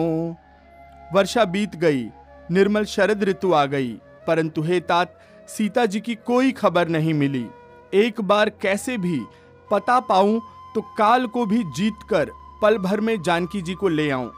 वर्षा 1.13 1.45
बीत 1.45 1.75
गई। 1.75 2.09
निर्मल 2.51 2.85
शरद 2.85 3.23
ऋतु 3.23 3.53
आ 3.53 3.65
गई। 3.65 3.93
परंतु 4.27 4.61
हे 4.61 4.79
तात, 4.79 5.19
सीता 5.47 5.85
जी 5.85 5.99
की 5.99 6.15
कोई 6.15 6.51
खबर 6.51 6.87
नहीं 6.87 7.13
मिली। 7.13 7.45
एक 7.93 8.21
बार 8.21 8.49
कैसे 8.49 8.97
भी 8.97 9.19
पता 9.71 9.99
पाऊँ 9.99 10.41
तो 10.75 10.81
काल 10.81 11.25
को 11.27 11.45
भी 11.45 11.63
जीत 11.63 11.95
कर 12.09 12.31
पल 12.61 12.77
भर 12.77 12.99
में 12.99 13.21
जानकी 13.21 13.61
जी 13.61 13.73
को 13.73 13.87
ले 13.87 14.09
आऊँ। 14.09 14.31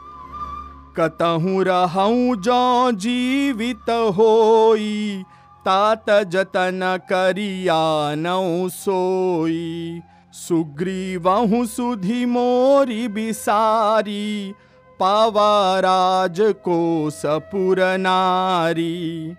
कतहूँ 0.98 1.64
रहूँ 1.64 2.36
जो 2.36 2.92
जीवित 2.92 3.90
होई, 3.90 5.24
तात 5.66 6.06
जतन 6.10 7.00
करिया 7.10 8.16
नौ 8.16 8.70
सोई। 8.70 10.02
सुग्रीवहु 10.34 11.66
सुधि 11.66 12.26
मोरी 12.26 13.08
बिसारी 13.08 14.54
पावा 15.00 15.80
राज 15.80 16.38
को 16.64 17.10
सपुर 17.10 17.80
नारी। 17.98 19.36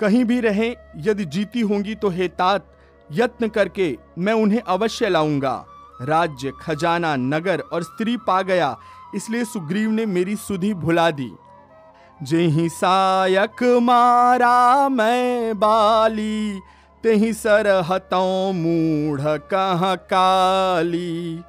कहीं 0.00 0.24
भी 0.24 0.40
रहे, 0.40 0.70
यदि 0.96 1.24
जीती 1.24 1.60
होंगी 1.60 1.94
तो 1.94 2.08
हे 2.08 2.28
तात, 2.28 2.66
यत्न 3.10 3.48
करके 3.48 3.96
मैं 4.18 4.32
उन्हें 4.32 4.60
अवश्य 4.60 5.08
लाऊँगा। 5.08 5.64
राज्य, 6.02 6.52
खजाना, 6.62 7.14
नगर 7.16 7.60
और 7.72 7.82
स्त्री 7.82 8.16
पा 8.16 8.40
गया, 8.42 8.76
इसलिए 9.14 9.44
सुग्रीव 9.44 9.90
ने 9.90 10.06
मेरी 10.06 10.36
सुधि 10.36 10.72
भुला 10.74 11.10
दी। 11.10 11.30
जेहि 12.22 12.68
सायक 12.68 13.62
मारा 13.82 14.88
मैं 14.88 15.58
बाली 15.58 16.60
तेहि 17.04 17.32
सरहतों 17.32 18.52
मूढ़ 18.52 19.20
कह 19.52 19.94
काली। 19.94 21.42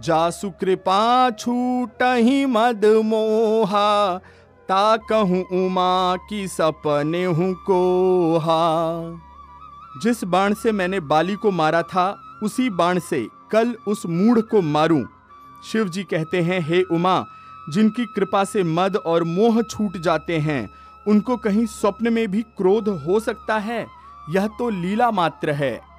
जासु 0.00 0.50
कृपा 0.50 1.30
छूट 1.30 2.02
ही 2.02 2.46
मद 2.46 2.84
मोहा, 2.84 4.18
ता 4.68 4.96
कहूँ 4.96 5.44
उमा 5.44 6.16
की 6.16 6.48
सपने 6.48 7.24
हूँ 7.24 7.54
कोहा। 7.54 8.60
जिस 10.02 10.24
बाण 10.24 10.54
से 10.54 10.72
मैंने 10.72 11.00
बाली 11.00 11.34
को 11.34 11.50
मारा 11.50 11.82
था, 11.82 12.22
उसी 12.42 12.70
बाण 12.70 12.98
से 12.98 13.28
कल 13.52 13.76
उस 13.88 14.06
मूढ़ 14.06 14.40
को 14.40 14.62
मारूं। 14.62 15.04
शिव 15.72 15.88
जी 15.88 16.02
कहते 16.02 16.42
हैं, 16.42 16.60
हे 16.60 16.82
उमा, 16.82 17.24
जिनकी 17.70 18.04
कृपा 18.04 18.44
से 18.44 18.62
मद 18.62 18.96
और 18.96 19.24
मोह 19.24 19.62
छूट 19.62 19.96
जाते 19.96 20.38
हैं, 20.38 20.70
उनको 21.08 21.36
कहीं 21.36 21.66
स्वप्न 21.66 22.12
में 22.12 22.28
भी 22.28 22.42
क्रोध 22.42 22.88
हो 22.88 23.20
सकता 23.20 23.58
है? 23.58 23.86
यह 24.30 24.46
तो 24.46 24.70
लीला 24.70 25.10
मात्र 25.10 25.50
है। 25.50 25.89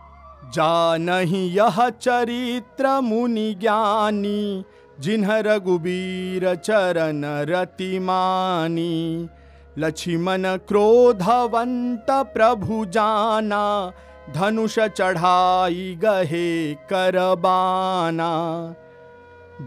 जा 0.45 0.97
नहीं 0.97 1.51
यह 1.51 1.89
चरित्र 1.89 3.01
मुनि 3.01 3.53
ज्ञानी, 3.53 4.65
जिन्ह 4.99 5.37
रघुबीर 5.37 6.55
चरण 6.55 7.25
रतिमानी। 7.25 9.29
लक्ष्मण 9.77 10.43
क्रोधवंत 10.45 12.05
प्रभु 12.09 12.85
जाना, 12.85 13.93
धनुष 14.35 14.79
चढ़ाई 14.79 15.99
गहे 16.01 16.73
करबाना। 16.73 18.75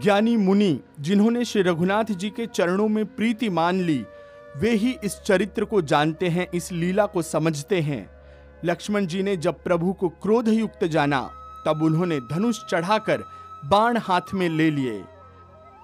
ज्ञानी 0.03 0.37
मुनि, 0.37 0.79
जिन्होंने 0.99 1.45
श्री 1.45 1.61
रघुनाथ 1.61 2.03
जी 2.03 2.29
के 2.29 2.45
चरणों 2.45 2.87
में 2.87 3.05
प्रीति 3.05 3.49
मान 3.49 3.81
ली, 3.81 4.05
वे 4.57 4.69
ही 4.69 4.95
इस 5.03 5.21
चरित्र 5.21 5.65
को 5.65 5.81
जानते 5.81 6.27
हैं, 6.27 6.47
इस 6.53 6.71
लीला 6.71 7.05
को 7.05 7.21
समझते 7.21 7.81
हैं। 7.81 8.14
लक्ष्मण 8.63 9.05
जी 9.05 9.23
ने 9.23 9.37
जब 9.37 9.63
प्रभु 9.63 9.93
को 9.93 10.09
क्रोध 10.09 10.47
युक्त 10.47 10.83
जाना, 10.83 11.29
तब 11.65 11.83
उन्होंने 11.83 12.19
धनुष 12.19 12.59
चढ़ाकर 12.69 13.23
बाण 13.65 13.97
हाथ 13.97 14.21
में 14.33 14.49
ले 14.49 14.71
लिए। 14.71 15.03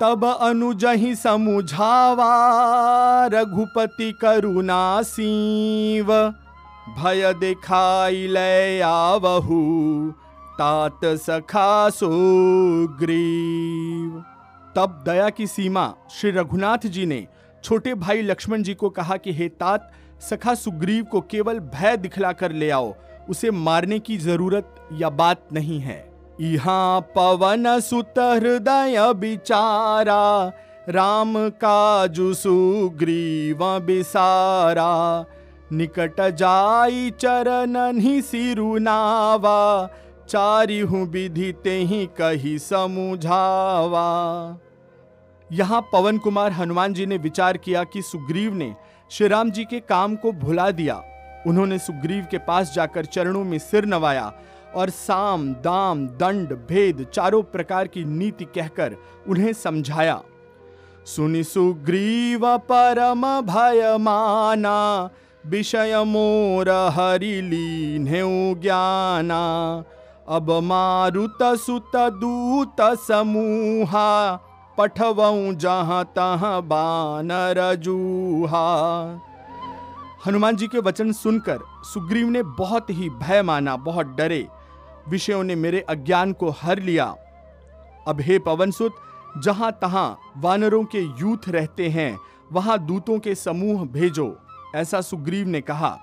तब 0.02 0.26
अनुजहि 0.26 1.16
समुझावा, 1.16 3.26
रघुपति 3.26 4.18
करुणा 4.22 5.02
सीव, 5.02 6.34
भय 6.98 7.34
दिखाई 7.34 8.28
ले 8.28 8.82
आवहु, 8.82 10.12
तात 10.54 11.00
सखा 11.06 11.90
सुग्रीव। 11.90 14.24
तब 14.76 15.04
दया 15.06 15.30
की 15.30 15.48
सीमा 15.48 15.94
श्री 16.12 16.32
रघुनाथ 16.32 16.78
जी 16.78 17.06
ने, 17.06 17.28
छोटे 17.64 17.94
भाई 17.94 18.22
लक्ष्मण 18.22 18.64
जी 18.64 18.74
को 18.74 18.90
कहा 18.90 19.18
कि, 19.18 19.34
हे 19.34 19.50
तात 19.50 19.92
सखा 20.22 20.54
सुग्रीव 20.54 21.04
को 21.04 21.22
केवल 21.22 21.60
भय 21.60 21.98
दिखलाकर 21.98 22.52
ले 22.52 22.70
आओ। 22.70 22.94
उसे 23.30 23.52
मारने 23.52 24.00
की 24.00 24.18
ज़रूरत 24.18 24.76
या 24.94 25.10
बात 25.10 25.48
नहीं 25.54 25.80
है। 25.80 26.00
यहाँ 26.42 27.02
पवन 27.16 27.80
सुत 27.80 28.20
हृदय 28.20 29.14
बिचारा, 29.14 30.52
राम 30.90 31.34
काजु 31.50 32.34
सुग्रीव 32.34 33.60
बिसारा। 33.80 35.26
निकट 35.72 36.22
जाई 36.36 37.12
चरणन 37.20 38.00
ही 38.00 38.22
सिरुनावा 38.22 39.90
चारि 40.30 40.80
हूँ 40.80 41.06
विधि 41.08 41.52
ते 41.64 41.78
ही 41.82 42.06
कही 42.20 42.58
समुझावा। 42.60 44.08
यहाँ 45.50 45.82
पवन 45.94 46.18
कुमार 46.18 46.52
हनुमान 46.52 46.94
जी 46.94 47.06
ने 47.06 47.18
विचार 47.18 47.58
किया 47.58 47.84
कि 47.84 48.02
सुग्रीव 48.02 48.54
ने 48.54 48.74
श्री 49.12 49.28
राम 49.28 49.52
जी 49.52 49.66
के 49.66 49.80
काम 49.80 50.16
को 50.16 50.32
भुला 50.32 50.72
दिया। 50.72 51.04
उन्होंने 51.48 51.80
सुग्रीव 51.80 52.28
के 52.32 52.38
पास 52.38 52.74
जाकर 52.74 53.06
चरणों 53.06 53.44
में 53.44 53.60
सिर 53.60 53.86
नवाया 53.86 54.34
और 54.76 54.90
साम, 54.90 55.54
दाम, 55.54 56.08
दंड, 56.08 56.54
भेद 56.54 57.08
चारों 57.14 57.44
प्रकार 57.44 57.88
की 57.88 58.06
नीति 58.06 58.46
कहकर 58.46 58.96
उन्हें 59.28 59.54
समझाया। 59.54 60.22
सुनि 61.06 61.44
सुग्रीव 61.44 62.58
परम 62.58 63.42
भय 63.42 63.98
माना 63.98 65.10
विषय 65.46 66.04
मोर 66.08 66.70
हरि 66.70 67.42
ज्ञाना। 68.62 69.42
अब 70.30 70.52
मारुत 70.52 71.38
सुत 71.44 71.92
दूत 71.96 72.76
समूहा 72.82 74.40
पठवऊ 74.82 75.54
जहाँ 75.54 76.06
तहाँ 76.06 76.62
बानर 76.62 77.76
जूहा 77.76 78.62
हनुमान 80.26 80.56
जी 80.56 80.68
के 80.68 80.80
वचन 80.80 81.12
सुनकर 81.12 81.60
सुग्रीव 81.84 82.30
ने 82.30 82.44
बहुत 82.44 82.90
ही 82.90 83.10
भय 83.10 83.42
माना, 83.42 83.76
बहुत 83.76 84.06
डरे। 84.06 84.48
विषयों 85.10 85.44
ने 85.44 85.56
मेरे 85.56 85.80
अज्ञान 85.80 86.34
को 86.34 86.50
हर 86.50 86.80
लिया। 86.80 87.16
अब 88.08 88.22
हे 88.22 88.40
पवनसुत, 88.40 88.96
जहाँ 89.38 89.72
तहां 89.72 90.42
वानरों 90.42 90.84
के 90.84 91.00
यूथ 91.00 91.50
रहते 91.50 91.90
हैं, 91.90 92.20
वहाँ 92.52 92.80
दूतों 92.80 93.20
के 93.20 93.36
समूह 93.36 93.86
भेजो, 93.86 94.38
ऐसा 94.76 95.02
सुग्रीव 95.02 95.48
ने 95.48 95.62
कहा। 95.62 95.98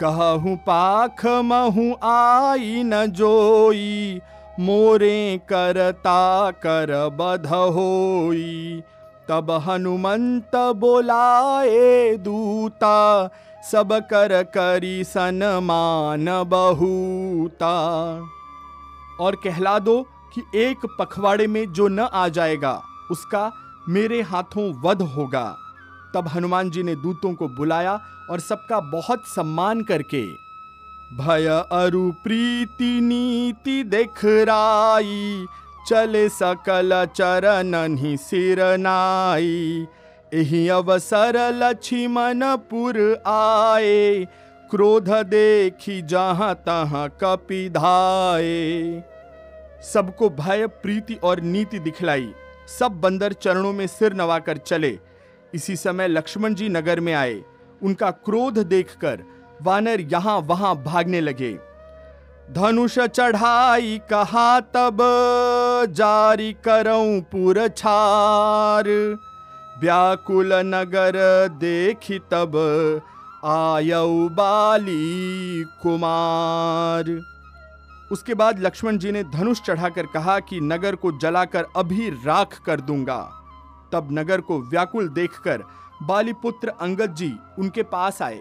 कहूँ 0.00 0.56
पाख 0.56 1.26
महू 1.26 1.92
आई 2.08 2.82
न 2.82 3.06
जोई 3.06 4.20
मोरे 4.60 5.40
करता 5.48 6.50
कर 6.50 7.08
बध 7.08 7.46
होई 7.46 8.82
तब 9.28 9.50
हनुमंत 9.50 10.50
बोलाए, 10.56 12.16
दूता, 12.16 13.28
सब 13.70 13.92
कर 13.92 14.42
करी 14.42 15.04
सनमान 15.04 16.44
बहुता। 16.46 17.74
और 19.20 19.36
कहला 19.36 19.78
दो 19.78 20.02
कि 20.34 20.42
एक 20.54 20.96
पखवाड़े 20.98 21.46
में 21.46 21.72
जो 21.72 21.88
न 21.88 22.00
आ 22.00 22.28
जाएगा, 22.28 22.82
उसका 23.10 23.52
मेरे 23.88 24.22
हाथों 24.22 24.72
वध 24.82 25.02
होगा। 25.02 25.56
तब 26.14 26.28
हनुमान 26.28 26.70
जी 26.70 26.82
ने 26.82 26.94
दूतों 26.94 27.34
को 27.34 27.48
बुलाया 27.48 28.00
और 28.30 28.40
सबका 28.40 28.80
बहुत 28.80 29.22
सम्मान 29.26 29.82
करके 29.82 30.51
भय 31.12 31.46
अरु 31.72 32.10
प्रीति 32.12 33.00
नीति 33.00 33.82
देख 33.84 34.24
राई 34.24 35.44
चले 35.88 36.28
सकल 36.28 36.90
चरण 37.16 37.96
ही 37.96 38.16
सिर 38.16 38.60
नाई। 38.78 39.86
एहि 40.34 40.68
अवसर 40.68 41.36
लक्ष्मणपुर 41.54 42.98
आए, 43.26 44.24
क्रोध 44.70 45.08
देखी 45.26 46.00
जहाँ 46.02 46.54
तहाँ 46.54 47.08
कपिधाए 47.22 49.02
सबको 49.92 50.30
भय, 50.30 50.66
प्रीति 50.66 51.14
और 51.14 51.40
नीति 51.40 51.78
दिखलाई। 51.78 52.32
सब 52.78 53.00
बंदर 53.00 53.32
चरणों 53.32 53.72
में 53.72 53.86
सिर 53.86 54.14
नवाकर 54.14 54.56
चले। 54.56 54.98
इसी 55.54 55.76
समय 55.76 56.08
लक्ष्मण 56.08 56.54
जी 56.54 56.68
नगर 56.68 57.00
में 57.00 57.12
आए। 57.14 57.42
उनका 57.82 58.10
क्रोध 58.10 58.58
देखकर 58.58 59.22
वानर 59.62 60.00
यहाँ 60.12 60.38
वहाँ 60.40 60.74
भागने 60.84 61.20
लगे। 61.20 61.52
धनुष 62.50 62.98
चढ़ाई 62.98 64.00
कहा, 64.10 64.60
तब 64.60 64.98
जारी 65.90 66.52
करऊं 66.64 67.20
पुर 67.22 67.66
छार 67.68 68.88
व्याकुल 69.80 70.52
नगर 70.64 71.16
देखी, 71.60 72.18
तब 72.32 72.56
आयऊ 73.44 74.28
बाली 74.28 75.64
कुमार। 75.82 77.10
उसके 78.12 78.34
बाद 78.34 78.60
लक्ष्मण 78.60 78.98
जी 78.98 79.12
ने 79.12 79.22
धनुष 79.24 79.60
चढ़ाकर 79.60 80.06
कहा 80.06 80.38
कि 80.40 80.60
नगर 80.60 80.94
को 80.94 81.12
जलाकर 81.18 81.66
अभी 81.76 82.08
राख 82.26 82.60
कर 82.66 82.80
दूँगा। 82.80 83.20
तब 83.92 84.08
नगर 84.12 84.40
को 84.40 84.58
व्याकुल 84.62 85.08
देखकर 85.10 85.64
बालीपुत्र 86.02 86.72
अंगद 86.80 87.14
जी 87.14 87.32
उनके 87.58 87.82
पास 87.82 88.22
आए। 88.22 88.40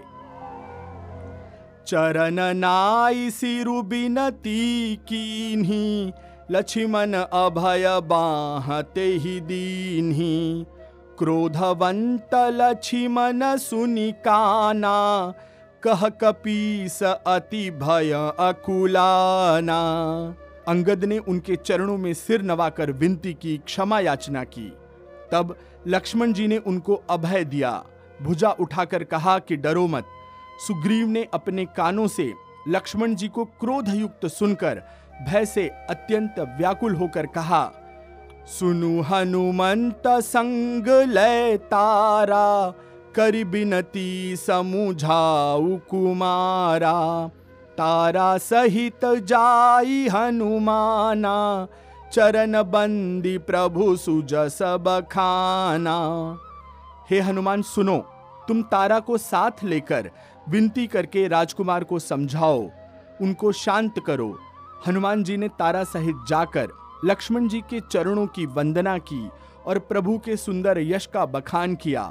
चरण 1.87 2.55
नाई 2.55 3.29
सिरु 3.31 3.81
बिनती 3.81 4.95
कीन्ही, 4.95 6.11
लक्ष्मण 6.51 7.13
अभय 7.13 7.99
बाहते 8.03 9.05
ही 9.05 9.41
दीन्ही। 9.41 10.65
क्रोधवंत 11.17 12.29
लक्ष्मण 12.35 13.57
सुनि 13.57 14.11
काना, 14.11 15.33
कह 15.83 16.09
कपीस 16.09 17.03
अति 17.03 17.71
भय 17.71 18.11
अकुलाना। 18.39 19.81
अंगद 20.67 21.05
ने 21.05 21.17
उनके 21.17 21.55
चरणों 21.55 21.97
में 21.97 22.13
सिर 22.13 22.41
नवाकर 22.41 22.91
विनती 22.91 23.33
की, 23.33 23.57
क्षमा 23.57 23.99
याचना 23.99 24.43
की। 24.43 24.73
तब 25.31 25.55
लक्ष्मण 25.87 26.33
जी 26.33 26.47
ने 26.47 26.57
उनको 26.57 27.03
अभय 27.09 27.43
दिया। 27.43 27.83
भुजा 28.21 28.49
उठाकर 28.49 29.03
कहा 29.03 29.39
कि 29.39 29.55
डरो 29.55 29.87
मत। 29.87 30.05
सुग्रीव 30.59 31.07
ने 31.07 31.27
अपने 31.33 31.65
कानों 31.65 32.07
से 32.07 32.31
लक्ष्मण 32.67 33.15
जी 33.15 33.27
को 33.27 33.45
क्रोधयुक्त 33.45 34.25
सुनकर 34.25 34.81
भय 35.27 35.45
से 35.45 35.67
अत्यंत 35.89 36.39
व्याकुल 36.39 36.95
होकर 36.95 37.25
कहा, 37.25 37.71
सुनु 38.47 39.01
हनुमंत 39.01 40.07
संग 40.07 40.87
लय 41.09 41.57
तारा, 41.57 42.73
कर 43.15 43.43
बिनती 43.43 44.35
समुझाऊ 44.35 45.77
कुमारा। 45.89 47.27
तारा 47.77 48.37
सहित 48.37 49.05
जाई 49.05 50.07
हनुमाना, 50.07 51.67
चरण 52.13 52.61
बंदी 52.63 53.37
प्रभु 53.37 53.95
सुजस 53.95 54.57
बखाना। 54.61 55.97
हे 57.09 57.19
हनुमान, 57.19 57.61
सुनो, 57.61 57.97
तुम 58.47 58.61
तारा 58.63 58.99
को 58.99 59.17
साथ 59.17 59.63
लेकर 59.63 60.09
विनती 60.49 60.87
करके 60.87 61.27
राजकुमार 61.27 61.83
को 61.83 61.99
समझाओ। 61.99 62.69
उनको 63.21 63.51
शांत 63.51 63.99
करो। 64.07 64.37
हनुमान 64.87 65.23
जी 65.23 65.37
ने 65.37 65.47
तारा 65.47 65.83
सहित 65.83 66.15
जाकर 66.27 66.69
लक्ष्मण 67.05 67.47
जी 67.47 67.59
के 67.61 67.79
चरणों 67.91 68.25
की 68.27 68.45
वंदना 68.45 68.97
की 68.97 69.29
और 69.65 69.79
प्रभु 69.79 70.17
के 70.17 70.37
सुंदर 70.37 70.79
यश 70.79 71.05
का 71.05 71.25
बखान 71.25 71.75
किया। 71.75 72.03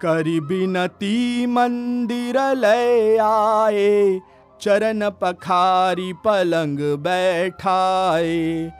करी 0.00 0.40
बिनती 0.40 1.46
मंदिर 1.46 2.38
ले 2.54 3.16
आए, 3.16 4.20
चरण 4.60 5.10
पखारी 5.10 6.12
पलंग 6.12 6.78
बैठाए। 6.78 8.72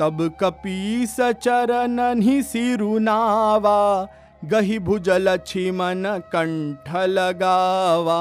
तब 0.00 0.30
कपीस 0.40 1.16
चरण 1.20 2.20
ही 2.20 2.42
सिरुनावा 2.42 4.08
गही 4.44 4.78
भुजल 4.78 5.28
मन 5.72 6.02
कंठ 6.32 6.88
लगावा। 7.08 8.20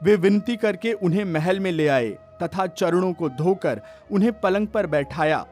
वे 0.00 0.14
विनती 0.16 0.56
करके 0.56 0.92
उन्हें 0.92 1.24
महल 1.24 1.60
में 1.60 1.70
ले 1.72 1.88
आए, 1.88 2.08
तथा 2.42 2.66
चरणों 2.66 3.12
को 3.12 3.28
धोकर 3.28 3.80
उन्हें 4.12 4.32
पलंग 4.40 4.66
पर 4.66 4.86
बैठाया। 4.86 5.46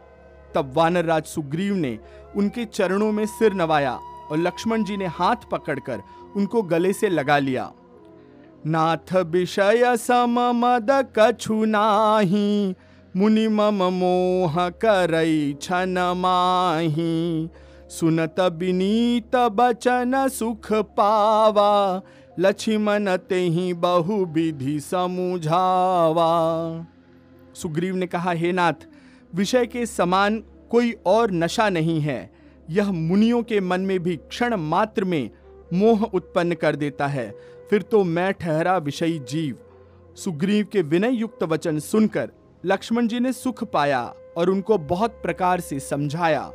तब 0.55 0.73
वानर 0.75 1.05
राज 1.05 1.25
सुग्रीव 1.25 1.75
ने 1.75 1.99
उनके 2.37 2.65
चरणों 2.65 3.13
में 3.13 3.25
सिर 3.27 3.53
नवाया 3.53 3.99
और 4.31 4.39
लक्ष्मण 4.39 4.85
जी 4.85 4.97
ने 4.97 5.07
हाथ 5.07 5.49
पकड़कर 5.53 6.03
उनको 6.37 6.63
गले 6.63 6.93
से 6.93 7.09
लगा 7.09 7.39
लिया। 7.39 7.71
नाथ 8.67 9.15
विषय 9.27 9.97
सम 9.97 10.41
मद 10.57 10.91
कछु 11.19 11.65
नाही, 11.65 12.75
मुनि 13.17 13.49
मम 13.49 13.85
मोह 13.85 14.69
करई 14.69 15.57
छन 15.63 15.99
माही। 16.17 17.49
सुनत 17.91 18.41
बिनीत 18.41 19.37
बचन 19.37 20.29
सुख 20.29 20.73
पावा, 20.73 22.01
लक्ष्मण 22.39 23.17
तेहि 23.17 23.75
बहु 23.75 24.25
विधि 24.25 24.81
समुझावा। 24.81 26.29
सुग्रीव 27.55 27.97
ने 27.97 28.07
कहा, 28.07 28.33
हे 28.33 28.53
नाथ, 28.53 28.73
विषय 29.35 29.67
के 29.67 29.87
समान 29.87 30.45
कोई 30.71 30.95
और 31.07 31.31
नशा 31.31 31.69
नहीं 31.69 32.01
है। 32.01 32.33
यह 32.71 32.93
मुनियों 32.93 33.43
के 33.43 33.61
मन 33.61 33.81
में 33.81 34.01
भी 34.01 34.17
क्षण 34.17 34.55
मात्र 34.55 35.05
में 35.05 35.31
मोह 35.73 36.03
उत्पन्न 36.05 36.55
कर 36.55 36.77
देता 36.77 37.07
है। 37.07 37.35
फिर 37.71 37.83
तो 37.83 38.05
मैं 38.05 38.33
ठहरा 38.33 38.79
विषयी 38.79 39.19
जीव। 39.19 39.59
सुग्रीव 40.17 40.67
के 40.73 40.83
विनय 40.83 41.11
युक्त 41.11 41.43
वचन 41.43 41.79
सुनकर 41.79 42.31
लक्ष्मण 42.65 43.07
जी 43.07 43.21
ने 43.21 43.33
सुख 43.33 43.65
पाया 43.65 44.15
और 44.37 44.51
उनको 44.51 44.79
बहुत 44.79 45.11
प्रकार 45.11 45.61
से 45.61 45.81
समझाया। 45.81 46.53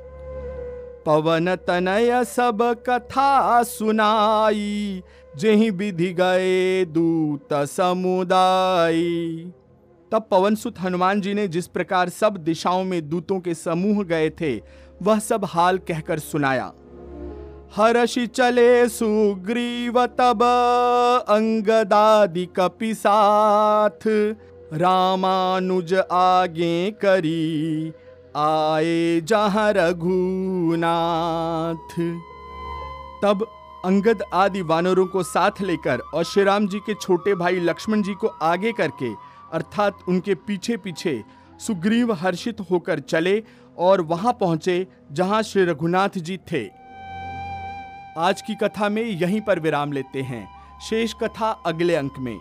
पवन 1.05 1.55
तनय 1.67 2.23
सब 2.25 2.61
कथा 2.89 3.63
सुनाई, 3.63 5.03
जेहि 5.37 5.69
विधि 5.69 6.13
गए 6.13 6.85
दूत 6.85 7.53
समुदाय 7.53 9.01
तब 10.11 10.27
पवन 10.31 10.55
सुत 10.55 10.79
हनुमान 10.79 11.21
जी 11.21 11.33
ने 11.33 11.47
जिस 11.47 11.67
प्रकार 11.67 12.09
सब 12.09 12.37
दिशाओं 12.37 12.83
में 12.83 13.09
दूतों 13.09 13.39
के 13.39 13.53
समूह 13.53 14.03
गए 14.03 14.29
थे, 14.29 14.55
वह 15.03 15.19
सब 15.19 15.45
हाल 15.45 15.77
कहकर 15.77 16.19
सुनाया। 16.19 16.71
हर्षि 17.75 18.25
चले 18.27 18.87
सुग्रीव 18.89 20.05
तब 20.05 20.43
अंगदादि 21.29 22.45
कपि 22.45 22.93
साथ, 22.93 24.07
रामानुज 24.73 25.93
आगे 26.11 26.91
करी। 26.91 27.91
आए 28.35 29.21
जहाँ 29.21 29.73
रघुनाथ। 29.73 31.99
तब 33.23 33.47
अंगद 33.85 34.23
आदि 34.33 34.61
वानरों 34.61 35.05
को 35.05 35.23
साथ 35.23 35.51
लेकर 35.61 36.01
और 36.13 36.23
श्री 36.23 36.43
राम 36.43 36.67
जी 36.67 36.79
के 36.79 36.93
छोटे 36.93 37.35
भाई 37.35 37.59
लक्ष्मण 37.59 38.01
जी 38.01 38.13
को 38.13 38.27
आगे 38.27 38.71
करके, 38.71 39.13
अर्थात 39.53 39.97
उनके 40.07 40.35
पीछे 40.35 40.77
पीछे 40.77 41.23
सुग्रीव 41.59 42.13
हर्षित 42.13 42.57
होकर 42.71 42.99
चले 42.99 43.43
और 43.77 44.01
वहाँ 44.01 44.33
पहुँचे 44.33 44.87
जहाँ 45.11 45.43
श्री 45.43 45.65
रघुनाथ 45.65 46.17
जी 46.17 46.39
थे। 46.51 46.69
आज 48.17 48.41
की 48.41 48.55
कथा 48.55 48.89
में 48.89 49.03
यहीं 49.03 49.41
पर 49.41 49.59
विराम 49.59 49.91
लेते 49.91 50.21
हैं। 50.21 50.79
शेष 50.79 51.13
कथा 51.13 51.61
अगले 51.65 51.95
अंक 51.95 52.19
में। 52.19 52.39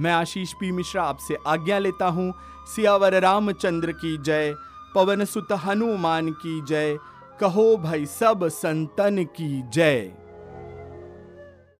मैं 0.00 0.12
आशीष 0.12 0.52
पी 0.52 0.72
मिश्रा 0.72 1.02
आपसे 1.02 1.36
आज्ञा 1.46 1.78
लेता 1.78 2.06
हूँ। 2.06 2.34
सियावर 2.66 3.20
रामचंद्र 3.20 3.92
की 3.92 4.18
जय। 4.18 4.54
पवन 4.96 5.24
सुत 5.24 5.52
हनुमान 5.52 6.30
की 6.30 6.60
जय। 6.64 6.98
कहो 7.40 7.76
भाई 7.76 8.06
सब 8.06 8.48
संतन 8.48 9.24
की 9.24 9.62
जय। 9.62 10.12